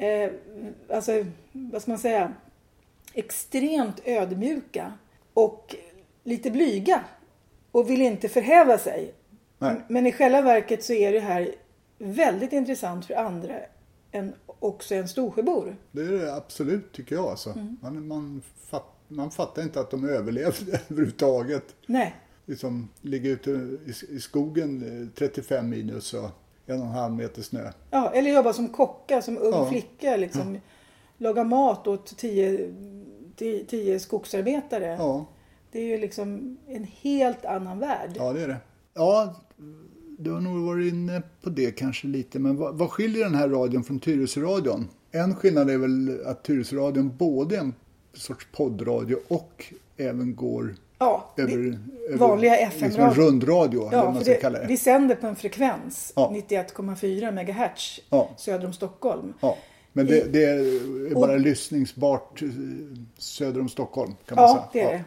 eh, 0.07 0.31
alltså, 0.89 1.25
vad 1.53 1.83
ska 1.83 1.91
man 1.91 1.99
säga, 1.99 2.33
extremt 3.15 4.01
ödmjuka 4.05 4.93
och 5.35 5.77
lite 6.25 6.51
blyga 6.51 7.05
och 7.73 7.91
vill 7.91 8.03
inte 8.03 8.29
förhäva 8.29 8.79
sig. 8.79 9.15
Nej. 9.59 9.81
Men 9.89 10.07
i 10.07 10.13
själva 10.13 10.41
verket 10.43 10.85
så 10.85 10.93
är 10.93 11.13
det 11.13 11.21
här 11.21 11.55
väldigt 11.99 12.53
intressant 12.53 13.07
för 13.07 13.15
andra 13.15 13.55
än 14.13 14.35
också 14.47 14.95
en 14.95 15.09
Storsjöbor. 15.09 15.77
Det 15.93 16.03
är 16.03 16.13
det 16.13 16.35
absolut 16.35 16.93
tycker 16.93 17.15
jag 17.15 17.25
alltså. 17.25 17.51
Mm. 17.51 17.77
Man, 17.83 18.07
man, 18.07 18.43
fatt, 18.71 18.87
man 19.09 19.31
fattar 19.31 19.63
inte 19.63 19.81
att 19.81 19.91
de 19.91 20.09
överlevde 20.09 20.81
överhuvudtaget. 20.91 21.75
Nej. 21.87 22.15
Liksom 22.47 22.89
ligga 23.01 23.31
ute 23.31 23.51
i, 23.51 24.15
i 24.17 24.21
skogen 24.21 25.13
35 25.19 25.69
minus 25.69 26.15
och 26.15 26.31
en 26.67 26.81
och 26.81 26.87
en 26.87 26.93
halv 26.93 27.15
meter 27.15 27.43
snö. 27.43 27.73
Ja, 27.91 28.13
eller 28.15 28.31
jobba 28.31 28.53
som 28.53 28.69
kocka, 28.69 29.23
som 29.23 29.39
ung 29.39 29.53
ja. 29.53 29.69
flicka. 29.71 30.17
Liksom, 30.17 30.55
ja. 30.55 30.61
Laga 31.19 31.45
mat 31.45 31.87
åt 31.87 32.17
tio, 32.17 32.75
tio, 33.37 33.65
tio 33.65 34.01
skogsarbetare. 34.01 34.87
Ja. 34.87 35.27
Det 35.73 35.79
är 35.79 35.87
ju 35.87 35.99
liksom 35.99 36.57
en 36.69 36.85
helt 36.85 37.45
annan 37.45 37.79
värld. 37.79 38.11
Ja, 38.15 38.33
det 38.33 38.43
är 38.43 38.49
det. 38.49 38.57
Ja, 38.95 39.35
du 40.19 40.31
har 40.31 40.41
nog 40.41 40.67
varit 40.67 40.93
inne 40.93 41.23
på 41.43 41.51
det 41.51 41.71
kanske 41.71 42.07
lite. 42.07 42.39
Men 42.39 42.57
vad, 42.57 42.75
vad 42.75 42.91
skiljer 42.91 43.25
den 43.25 43.35
här 43.35 43.49
radion 43.49 43.85
från 43.85 44.01
Tyresöradion? 44.01 44.89
En 45.11 45.35
skillnad 45.35 45.71
är 45.71 45.79
väl 45.79 46.27
att 46.27 46.45
Tyresöradion 46.45 47.17
både 47.17 47.57
är 47.57 47.61
en 47.61 47.75
sorts 48.15 48.49
poddradio 48.53 49.17
och 49.29 49.65
även 49.97 50.37
går 50.37 50.75
Ja, 50.99 51.35
över, 51.37 51.79
vanliga 52.17 52.57
FM-radio. 52.57 53.07
Liksom 53.07 53.25
rundradio, 53.25 53.89
ja, 53.93 54.13
man 54.13 54.25
ska 54.25 54.33
det, 54.33 54.41
kalla 54.41 54.59
det. 54.59 54.67
Vi 54.67 54.77
sänder 54.77 55.15
på 55.15 55.27
en 55.27 55.37
frekvens, 55.37 56.13
ja. 56.17 56.33
91,4 56.49 57.33
MHz, 57.33 58.01
ja. 58.11 58.31
söder 58.37 58.67
om 58.67 58.73
Stockholm. 58.73 59.35
Ja. 59.41 59.57
Men 59.93 60.07
det, 60.07 60.33
det 60.33 60.45
är 60.45 61.15
bara 61.15 61.33
och, 61.33 61.41
lyssningsbart 61.41 62.43
eh, 62.43 62.49
söder 63.19 63.61
om 63.61 63.69
Stockholm 63.69 64.15
kan 64.27 64.37
man 64.37 64.45
ja, 64.45 64.69
säga. 64.73 64.89
Det 64.89 64.93
är 64.93 64.99
det 64.99 65.05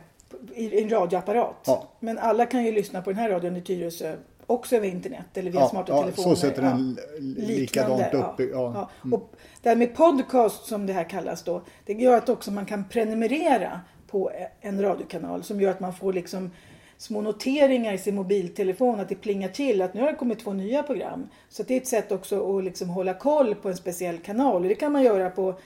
i 0.55 0.81
en 0.81 0.89
radioapparat. 0.89 1.63
Ja. 1.65 1.89
Men 1.99 2.17
alla 2.17 2.45
kan 2.45 2.65
ju 2.65 2.71
lyssna 2.71 3.01
på 3.01 3.09
den 3.09 3.19
här 3.19 3.29
radion 3.29 3.55
i 3.55 3.61
Tyresö 3.61 4.15
också 4.47 4.75
över 4.75 4.87
internet 4.87 5.25
eller 5.33 5.51
via 5.51 5.61
ja, 5.61 5.69
smarta 5.69 5.93
ja, 5.93 6.01
telefoner. 6.01 6.35
Så 6.35 6.41
sätter 6.41 6.61
den 6.61 6.97
ja, 6.99 7.47
likadant 7.47 8.13
upp. 8.13 8.49
Ja, 8.51 8.89
mm. 9.03 9.13
Och 9.13 9.31
det 9.61 9.69
här 9.69 9.75
med 9.75 9.95
podcast 9.95 10.65
som 10.65 10.85
det 10.85 10.93
här 10.93 11.09
kallas 11.09 11.43
då. 11.43 11.61
Det 11.85 11.93
gör 11.93 12.17
att 12.17 12.29
också 12.29 12.51
man 12.51 12.65
kan 12.65 12.89
prenumerera 12.89 13.81
på 14.07 14.31
en 14.61 14.81
radiokanal 14.81 15.43
som 15.43 15.61
gör 15.61 15.71
att 15.71 15.79
man 15.79 15.93
får 15.93 16.13
liksom 16.13 16.51
små 16.97 17.21
noteringar 17.21 17.93
i 17.93 17.97
sin 17.97 18.15
mobiltelefon 18.15 18.99
att 18.99 19.09
det 19.09 19.15
plingar 19.15 19.49
till 19.49 19.81
att 19.81 19.93
nu 19.93 20.01
har 20.01 20.07
det 20.07 20.15
kommit 20.15 20.39
två 20.39 20.53
nya 20.53 20.83
program. 20.83 21.29
Så 21.49 21.63
det 21.63 21.73
är 21.73 21.77
ett 21.77 21.87
sätt 21.87 22.11
också 22.11 22.57
att 22.57 22.63
liksom 22.63 22.89
hålla 22.89 23.13
koll 23.13 23.55
på 23.55 23.69
en 23.69 23.77
speciell 23.77 24.17
kanal. 24.17 24.61
Och 24.61 24.69
det 24.69 24.75
kan 24.75 24.91
man 24.91 25.03
göra 25.03 25.29
på 25.29 25.59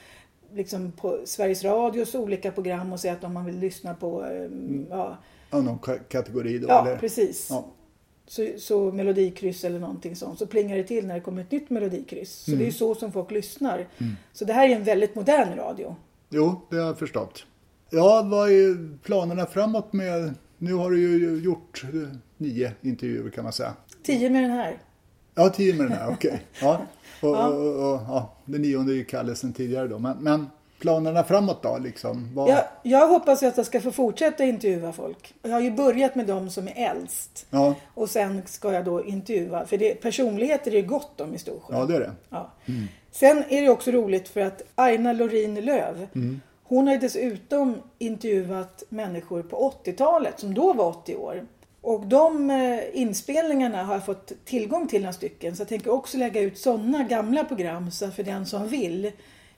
liksom 0.53 0.91
på 0.91 1.19
Sveriges 1.25 1.63
Radios 1.63 2.15
olika 2.15 2.51
program 2.51 2.93
och 2.93 2.99
säga 2.99 3.13
att 3.13 3.23
om 3.23 3.33
man 3.33 3.45
vill 3.45 3.59
lyssna 3.59 3.93
på... 3.93 4.23
Eh, 4.23 4.29
mm. 4.29 4.87
Ja, 4.89 5.17
ja, 5.49 5.61
någon 5.61 5.79
kategori 6.09 6.59
då? 6.59 6.67
Ja, 6.67 6.87
eller? 6.87 6.97
precis. 6.97 7.47
Ja. 7.49 7.65
Så, 8.27 8.47
så 8.57 8.91
melodikryss 8.91 9.63
eller 9.63 9.79
någonting 9.79 10.15
sånt. 10.15 10.39
Så 10.39 10.47
plingar 10.47 10.77
det 10.77 10.83
till 10.83 11.07
när 11.07 11.15
det 11.15 11.21
kommer 11.21 11.41
ett 11.41 11.51
nytt 11.51 11.69
melodikryss. 11.69 12.31
Så 12.31 12.51
mm. 12.51 12.59
det 12.59 12.67
är 12.67 12.71
så 12.71 12.95
som 12.95 13.11
folk 13.11 13.31
lyssnar. 13.31 13.87
Mm. 13.97 14.13
Så 14.33 14.45
det 14.45 14.53
här 14.53 14.69
är 14.69 14.75
en 14.75 14.83
väldigt 14.83 15.15
modern 15.15 15.57
radio. 15.57 15.95
Jo, 16.29 16.61
det 16.69 16.75
har 16.75 16.85
jag 16.85 16.99
förstått. 16.99 17.45
Ja, 17.89 18.27
vad 18.31 18.51
är 18.51 18.97
planerna 19.03 19.45
framåt 19.45 19.93
med... 19.93 20.33
Nu 20.57 20.73
har 20.73 20.91
du 20.91 20.99
ju 20.99 21.41
gjort 21.43 21.83
nio 22.37 22.71
intervjuer 22.81 23.29
kan 23.29 23.43
man 23.43 23.53
säga. 23.53 23.73
Tio 24.03 24.29
med 24.29 24.43
den 24.43 24.51
här. 24.51 24.77
Ja, 25.39 25.49
tio 25.49 25.73
med 25.73 25.85
den 25.85 25.97
här, 25.97 26.09
okej. 26.11 26.41
Ja. 26.61 26.81
Och, 27.21 27.29
och, 27.29 27.53
och, 27.53 27.93
och, 27.93 28.01
ja, 28.07 28.33
den 28.45 28.61
nionde 28.61 28.93
är 28.93 28.95
ju 28.95 29.03
Kalle 29.03 29.35
sen 29.35 29.53
tidigare 29.53 29.87
då. 29.87 29.99
Men, 29.99 30.17
men 30.17 30.49
planerna 30.79 31.23
framåt 31.23 31.63
då? 31.63 31.77
Liksom, 31.77 32.31
vad... 32.35 32.49
Jag, 32.49 32.63
jag 32.83 33.07
hoppas 33.07 33.43
att 33.43 33.57
jag 33.57 33.65
ska 33.65 33.81
få 33.81 33.91
fortsätta 33.91 34.43
intervjua 34.43 34.91
folk. 34.91 35.33
Jag 35.41 35.51
har 35.51 35.59
ju 35.59 35.71
börjat 35.71 36.15
med 36.15 36.27
de 36.27 36.49
som 36.49 36.67
är 36.67 36.89
äldst. 36.91 37.45
Ja, 37.49 37.75
Och 37.93 38.09
sen 38.09 38.41
ska 38.45 38.73
jag 38.73 38.85
då 38.85 39.05
intervjua. 39.05 39.65
För 39.65 39.77
det, 39.77 39.93
personligheter 39.93 40.71
är 40.71 40.75
det 40.75 40.81
gott 40.81 41.21
om 41.21 41.35
i 41.35 41.37
Storsjö. 41.37 41.73
ja, 41.73 41.85
det 41.85 41.95
är 41.95 41.99
det. 41.99 42.11
Ja. 42.29 42.51
Sen 43.11 43.43
är 43.49 43.61
det 43.61 43.69
också 43.69 43.91
roligt 43.91 44.29
för 44.29 44.41
att 44.41 44.61
Aina 44.75 45.13
Lorin 45.13 45.55
Löv 45.55 46.07
hon 46.69 46.87
har 46.87 46.93
ju 46.93 46.99
dessutom 46.99 47.75
intervjuat 47.97 48.83
människor 48.89 49.43
på 49.43 49.73
80-talet 49.85 50.39
som 50.39 50.53
då 50.53 50.73
var 50.73 50.85
80 50.87 51.15
år. 51.15 51.45
Och 51.81 52.07
de 52.07 52.49
eh, 52.49 52.79
inspelningarna 53.01 53.83
har 53.83 53.93
jag 53.93 54.05
fått 54.05 54.31
tillgång 54.45 54.87
till 54.87 55.01
några 55.01 55.13
stycken. 55.13 55.55
Så 55.55 55.61
jag 55.61 55.67
tänker 55.67 55.91
också 55.91 56.17
lägga 56.17 56.41
ut 56.41 56.57
sådana 56.57 57.03
gamla 57.03 57.43
program 57.43 57.91
så 57.91 58.11
för 58.11 58.23
den 58.23 58.45
som 58.45 58.67
vill 58.67 59.11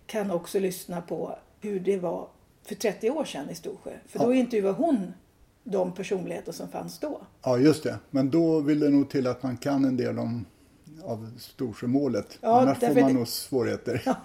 kan 0.05 0.31
också 0.31 0.59
lyssna 0.59 1.01
på 1.01 1.35
hur 1.61 1.79
det 1.79 1.97
var 1.97 2.27
för 2.67 2.75
30 2.75 3.09
år 3.09 3.25
sedan 3.25 3.49
i 3.49 3.55
Storsjö. 3.55 3.91
För 4.07 4.19
då 4.19 4.33
Ja. 4.33 4.39
intervjuade 4.39 4.77
hon 4.77 5.13
de 5.63 5.91
personligheter 5.93 6.51
som 6.51 6.67
fanns 6.69 6.99
då. 6.99 7.21
Ja, 7.43 7.57
just 7.57 7.83
det. 7.83 7.95
Men 8.09 8.29
då 8.29 8.59
vill 8.59 8.79
det 8.79 8.89
nog 8.89 9.09
till 9.09 9.27
att 9.27 9.43
man 9.43 9.57
kan 9.57 9.85
en 9.85 9.97
del 9.97 10.19
om 10.19 10.45
av 11.03 11.31
Storsjömålet. 11.39 12.37
Ja, 12.41 12.61
Annars 12.61 12.77
får 12.79 12.87
man 12.87 12.95
det- 12.95 13.13
nog 13.13 13.27
svårigheter. 13.27 14.01
Ja. 14.05 14.15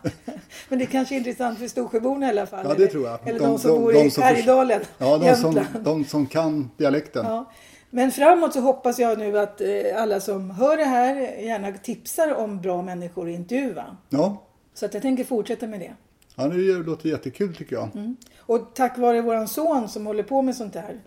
Men 0.69 0.79
det 0.79 0.87
kanske 0.87 1.15
är 1.15 1.17
intressant 1.17 1.59
för 1.59 1.69
Storsjöborna 1.69 2.27
i 2.27 2.31
alla 2.31 2.47
fall. 2.47 2.61
Ja, 2.69 2.69
det 2.69 2.77
eller- 2.77 2.87
tror 2.87 3.07
jag. 3.07 3.29
Eller 3.29 3.39
De- 3.41 3.45
de, 3.47 3.59
som 3.59 3.71
de- 3.71 3.81
bor 3.83 3.93
de 3.93 3.99
i 3.99 4.11
som 4.11 4.23
Härjedalen, 4.23 4.81
Ja, 4.99 5.19
de 5.19 5.35
som, 5.37 5.53
Jämtland. 5.55 5.85
de 5.85 6.05
som 6.05 6.27
kan 6.27 6.71
dialekten. 6.77 7.25
Ja. 7.27 7.51
Men 7.91 8.11
framåt 8.13 8.53
så 8.53 8.61
hoppas 8.61 8.99
jag 8.99 9.19
nu 9.19 9.39
att 9.39 9.61
eh, 9.61 9.69
alla 9.97 10.21
som 10.21 10.51
hör 10.51 10.77
det 10.77 10.85
här 10.85 11.15
gärna 11.43 11.73
tipsar 11.73 12.35
om 12.35 12.61
bra 12.61 12.83
människor 12.83 13.29
att 13.29 13.35
intervjua. 13.35 13.97
Ja, 14.09 14.43
Så 14.75 14.87
att 14.87 14.95
jag 14.95 15.03
tänker 15.03 15.25
fortsätta 15.25 15.67
med 15.67 15.81
det. 15.81 15.93
ja 16.37 16.49
det 16.49 16.57
låter 16.73 17.09
jättekul 17.09 17.55
tycker 17.57 17.77
jag. 17.77 17.89
Mm. 17.97 18.17
Och 18.39 18.75
tack 18.75 18.99
vare 18.99 19.23
våran 19.23 19.49
son 19.49 19.89
som 19.89 20.07
håller 20.07 20.23
på 20.23 20.43
med 20.43 20.57
sånt 20.57 20.75
här 20.75 21.01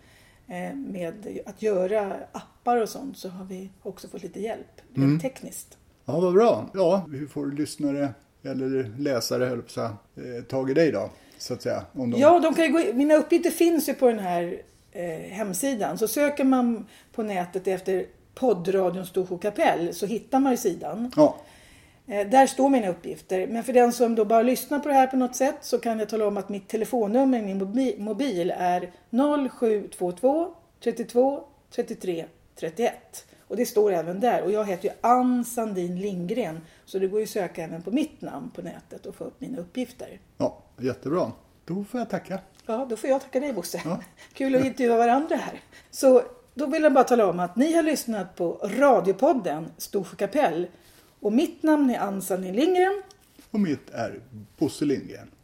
eh, 0.48 0.76
med 0.76 1.42
att 1.46 1.62
göra 1.62 2.16
appar 2.32 2.76
och 2.76 2.88
sånt 2.88 3.18
så 3.18 3.28
har 3.28 3.44
vi 3.44 3.70
också 3.82 4.08
fått 4.08 4.22
lite 4.22 4.40
hjälp 4.40 4.66
Mm. 4.96 5.20
tekniskt. 5.20 5.76
Ja, 6.04 6.20
vad 6.20 6.32
bra. 6.34 6.70
Ja, 6.74 7.06
hur 7.12 7.26
får 7.26 7.46
lyssnare 7.46 8.14
eller 8.42 8.92
läsare, 8.98 9.44
höll 9.44 9.58
på 9.62 9.64
att 9.66 9.70
säga, 9.70 9.96
eh, 10.38 10.44
tag 10.44 10.70
i 10.70 10.74
dig 10.74 10.92
då? 10.92 11.10
Så 11.38 11.54
att 11.54 11.62
säga. 11.62 11.82
Om 11.92 12.10
de... 12.10 12.20
Ja, 12.20 12.40
de 12.40 12.54
kan 12.54 12.72
gå 12.72 12.80
in, 12.80 12.96
mina 12.96 13.14
uppgifter 13.14 13.50
finns 13.50 13.88
ju 13.88 13.94
på 13.94 14.08
den 14.08 14.18
här 14.18 14.62
eh, 14.92 15.04
hemsidan. 15.30 15.98
Så 15.98 16.08
söker 16.08 16.44
man 16.44 16.86
på 17.12 17.22
nätet 17.22 17.66
efter 17.68 18.06
poddradion 18.34 19.06
Storsjö 19.06 19.38
kapell 19.38 19.94
så 19.94 20.06
hittar 20.06 20.40
man 20.40 20.52
ju 20.52 20.56
sidan. 20.56 21.12
Ja, 21.16 21.36
Eh, 22.06 22.28
Där 22.28 22.46
står 22.46 22.68
mina 22.68 22.88
uppgifter. 22.88 23.46
Men 23.46 23.64
för 23.64 23.72
den 23.72 23.92
som 23.92 24.14
då 24.14 24.24
bara 24.24 24.42
lyssnar 24.42 24.78
på 24.78 24.88
det 24.88 24.94
här 24.94 25.06
på 25.06 25.16
något 25.16 25.36
sätt 25.36 25.56
så 25.60 25.78
kan 25.78 25.98
jag 25.98 26.08
tala 26.08 26.26
om 26.26 26.36
att 26.36 26.48
mitt 26.48 26.68
telefonnummer 26.68 27.38
i 27.38 27.42
min 27.42 27.62
mobi- 27.62 27.98
mobil 27.98 28.52
är 28.56 28.90
0722 29.58 30.54
32 30.82 31.40
33 31.74 32.24
31. 32.60 32.92
Och 33.48 33.56
det 33.56 33.66
står 33.66 33.92
även 33.92 34.20
där. 34.20 34.42
Och 34.42 34.52
jag 34.52 34.64
heter 34.64 34.88
ju 34.88 34.94
Ann 35.00 35.44
Sandin 35.44 36.00
Lindgren. 36.00 36.60
Så 36.84 36.98
det 36.98 37.06
går 37.06 37.20
ju 37.20 37.24
att 37.24 37.30
söka 37.30 37.64
även 37.64 37.82
på 37.82 37.90
mitt 37.90 38.20
namn 38.20 38.50
på 38.54 38.62
nätet 38.62 39.06
och 39.06 39.14
få 39.14 39.24
upp 39.24 39.40
mina 39.40 39.58
uppgifter. 39.58 40.20
ja, 40.38 40.58
jättebra. 40.80 41.32
Då 41.64 41.84
får 41.84 42.00
jag 42.00 42.10
tacka. 42.10 42.38
Ja, 42.70 42.86
då 42.90 42.96
får 42.96 43.10
jag 43.10 43.20
tacka 43.20 43.40
dig 43.40 43.52
Bosse. 43.52 43.82
Ja. 43.84 44.00
Kul 44.32 44.54
att 44.54 44.64
intervjua 44.64 44.96
varandra 44.96 45.36
här. 45.36 45.60
Så 45.90 46.22
då 46.54 46.66
vill 46.66 46.82
jag 46.82 46.92
bara 46.92 47.04
tala 47.04 47.26
om 47.26 47.40
att 47.40 47.56
ni 47.56 47.72
har 47.72 47.82
lyssnat 47.82 48.36
på 48.36 48.70
radiopodden 48.78 49.70
Storsjö 49.78 50.16
kapell. 50.16 50.66
Och 51.20 51.32
mitt 51.32 51.62
namn 51.62 51.90
är 51.90 51.98
Ann 51.98 52.22
Sandin 52.22 52.56
Lindgren. 52.56 53.02
Och 53.50 53.60
mitt 53.60 53.90
är 53.90 54.20
Bosse 54.58 54.84
Lindgren. 54.84 55.30